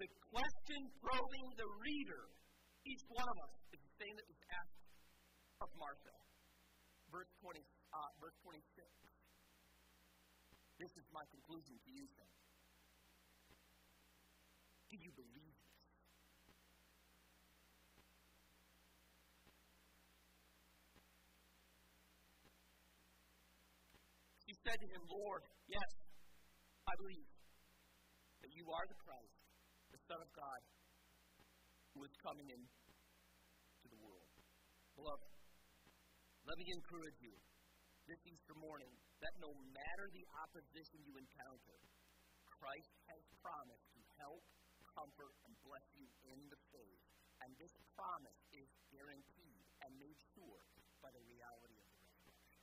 The 0.00 0.08
question 0.30 0.80
probing 1.02 1.46
the 1.58 1.68
reader, 1.82 2.22
each 2.86 3.04
one 3.12 3.28
of 3.28 3.36
us, 3.44 3.54
is 3.76 3.80
the 3.82 3.94
same 3.98 4.14
that 4.18 4.26
was 4.30 4.40
asked 4.50 4.82
of 5.62 5.68
Martha. 5.78 6.14
Verse 7.12 7.28
20, 7.44 7.60
uh, 7.60 8.10
verse 8.18 8.36
26. 8.46 8.62
This 10.80 10.92
is 10.98 11.06
my 11.12 11.22
conclusion 11.30 11.76
to 11.78 11.90
you, 11.92 12.04
then. 12.18 12.30
Do 14.90 14.96
you 14.98 15.12
believe 15.14 15.54
this? 15.54 15.81
Said 24.62 24.78
to 24.78 24.88
him, 24.94 25.02
Lord, 25.10 25.42
yes, 25.66 25.90
I 26.86 26.94
believe 26.98 27.30
that 28.42 28.52
you 28.54 28.64
are 28.70 28.86
the 28.86 28.98
Christ, 29.02 29.38
the 29.90 30.02
Son 30.06 30.20
of 30.22 30.30
God, 30.34 30.60
who 31.94 32.06
is 32.06 32.14
coming 32.22 32.46
into 32.46 33.86
the 33.90 33.98
world. 33.98 34.32
Beloved, 34.94 35.32
let 36.46 36.56
me 36.58 36.66
encourage 36.74 37.18
you 37.22 37.34
this 38.06 38.22
Easter 38.26 38.56
morning 38.58 38.94
that 39.22 39.34
no 39.38 39.50
matter 39.70 40.06
the 40.10 40.26
opposition 40.42 40.98
you 41.06 41.14
encounter, 41.14 41.78
Christ 42.46 42.94
has 43.10 43.22
promised 43.42 43.86
to 43.94 44.02
help, 44.22 44.42
comfort, 44.94 45.34
and 45.46 45.54
bless 45.66 45.86
you 45.98 46.06
in 46.30 46.38
the 46.50 46.60
faith. 46.70 47.02
And 47.42 47.50
this 47.58 47.74
promise 47.98 48.38
is 48.54 48.70
guaranteed 48.94 49.66
and 49.82 49.90
made 49.98 50.18
sure 50.34 50.62
by 51.02 51.10
the 51.10 51.22
reality 51.26 51.78
of 51.82 51.86
the 51.90 52.02
resurrection. 52.06 52.62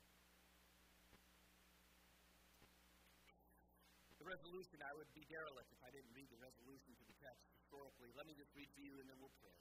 The 4.18 4.18
resolution, 4.29 4.77
I 4.85 4.93
would 4.93 5.09
be 5.17 5.25
derelict 5.25 5.73
if 5.73 5.81
I 5.81 5.89
didn't 5.89 6.13
read 6.13 6.29
the 6.29 6.37
resolution 6.37 6.93
to 6.93 7.03
the 7.09 7.17
text 7.17 7.41
historically. 7.57 8.13
Let 8.13 8.29
me 8.29 8.37
just 8.37 8.53
read 8.53 8.69
to 8.77 8.81
you 8.81 9.01
and 9.01 9.09
then 9.09 9.17
we'll 9.17 9.33
pray. 9.41 9.57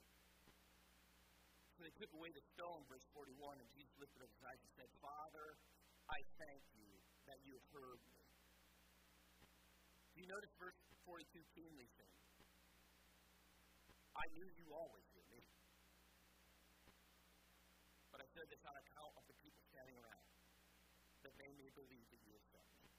So 1.73 1.87
they 1.87 1.95
took 1.97 2.13
away 2.13 2.29
the 2.29 2.45
stone, 2.53 2.85
verse 2.85 3.07
41, 3.15 3.57
and 3.57 3.67
Jesus 3.73 3.95
lifted 3.97 4.21
up 4.21 4.29
his 4.29 4.43
eyes 4.45 4.61
and 4.61 4.71
said, 4.77 4.89
Father, 5.01 5.57
I 6.11 6.19
thank 6.37 6.61
you 6.77 6.91
that 7.25 7.39
you 7.47 7.57
have 7.57 7.67
heard 7.73 8.01
me. 8.13 8.19
Do 10.13 10.21
you 10.21 10.29
notice 10.29 10.51
verse 10.59 10.75
42 11.07 11.39
keenly 11.55 11.87
saying, 11.97 12.19
I 14.19 14.27
knew 14.35 14.45
you 14.59 14.67
always 14.75 15.07
hear 15.15 15.23
me. 15.31 15.39
But 18.11 18.19
I 18.19 18.27
said 18.35 18.51
this 18.51 18.59
on 18.67 18.75
account 18.75 19.13
of 19.15 19.23
the 19.31 19.37
people 19.39 19.63
standing 19.71 19.95
around, 19.95 20.27
that 21.23 21.33
they 21.39 21.51
may 21.55 21.71
believe 21.71 22.03
that 22.11 22.19
you 22.27 22.35
have 22.35 22.45
sent 22.51 22.67
me. 22.83 22.91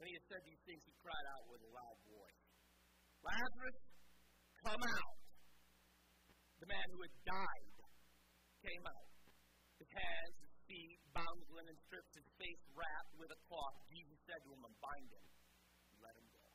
When 0.00 0.08
he 0.08 0.16
had 0.16 0.24
said 0.32 0.40
these 0.48 0.64
things, 0.64 0.80
he 0.88 0.96
cried 0.96 1.26
out 1.36 1.44
with 1.52 1.60
a 1.60 1.70
loud 1.76 1.98
voice, 2.08 2.40
Lazarus, 3.20 3.80
come 4.64 4.80
out. 4.80 5.16
The 6.56 6.72
man 6.72 6.86
who 6.96 7.04
had 7.04 7.14
died 7.28 7.76
came 8.64 8.84
out. 8.88 9.08
His 9.76 9.92
hands, 9.92 10.34
his 10.40 10.56
feet, 10.64 10.96
bound 11.12 11.36
with 11.44 11.52
linen 11.52 11.76
strips, 11.84 12.16
his 12.16 12.24
face 12.40 12.64
wrapped 12.72 13.12
with 13.20 13.28
a 13.28 13.40
cloth. 13.44 13.76
Jesus 13.92 14.16
said 14.24 14.40
to 14.40 14.48
him, 14.48 14.64
Unbind 14.64 15.08
him. 15.12 15.24
Let 16.00 16.16
him 16.16 16.28
go. 16.32 16.48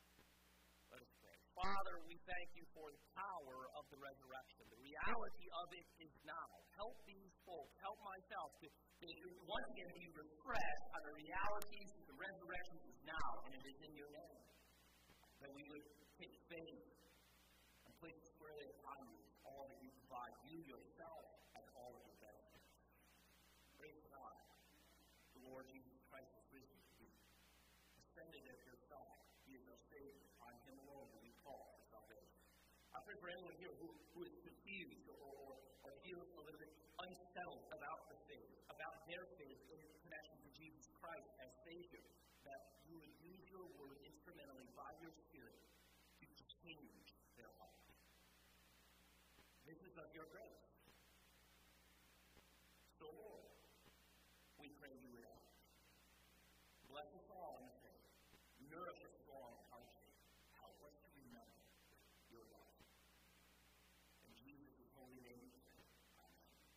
Let 0.90 1.06
us 1.06 1.12
pray. 1.22 1.45
Father, 1.56 1.96
we 2.04 2.20
thank 2.28 2.48
you 2.52 2.68
for 2.76 2.92
the 2.92 3.00
power 3.16 3.58
of 3.80 3.84
the 3.88 3.96
resurrection. 3.96 4.60
The 4.68 4.76
reality 4.76 5.48
of 5.56 5.68
it 5.72 5.88
is 6.04 6.12
now. 6.28 6.48
Help 6.76 7.00
these 7.08 7.32
folks, 7.48 7.72
help 7.80 7.96
myself 8.04 8.52
to, 8.60 8.68
to 8.68 9.08
once 9.48 9.68
again 9.72 9.88
be 9.96 10.04
refreshed 10.12 10.86
on 10.92 11.00
the 11.00 11.14
realities 11.16 11.90
of 11.96 12.04
the 12.12 12.16
resurrection 12.20 12.76
is 12.92 12.98
now, 13.08 13.28
and 13.48 13.56
it 13.56 13.64
is 13.72 13.78
in 13.88 13.92
your 13.96 14.10
name. 14.12 14.40
That 15.40 15.52
we 15.56 15.64
would 15.72 15.86
take 16.20 16.36
faith 16.44 16.95
word 33.16 33.24
for 33.24 33.32
anyone 33.32 33.56
here 33.56 33.72
who, 33.80 33.88
who 34.12 34.28
is 34.28 34.34
confused 34.44 35.08
or, 35.08 35.16
or, 35.16 35.56
or 35.88 35.90
feels 36.04 36.28
a 36.36 36.42
little 36.44 36.60
bit 36.60 36.68
unsettled 37.00 37.64
about 37.72 38.12
the 38.12 38.18
faith, 38.28 38.52
about 38.68 39.08
their 39.08 39.24
faith 39.40 39.56
in 39.72 39.80
connection 40.04 40.36
to 40.44 40.50
Jesus 40.52 40.92
Christ 41.00 41.24
as 41.40 41.48
Savior, 41.64 42.04
that 42.44 42.84
you 42.84 43.00
would 43.00 43.14
use 43.24 43.40
your 43.48 43.64
word 43.80 43.96
instrumentally 44.04 44.68
by 44.76 44.92
your 45.00 45.12
Spirit 45.16 45.56
to 46.20 46.44
change 46.60 47.16
their 47.40 47.48
life. 47.56 47.80
This 49.64 49.80
is 49.80 49.96
of 49.96 50.12
your 50.12 50.28
grace. 50.28 50.65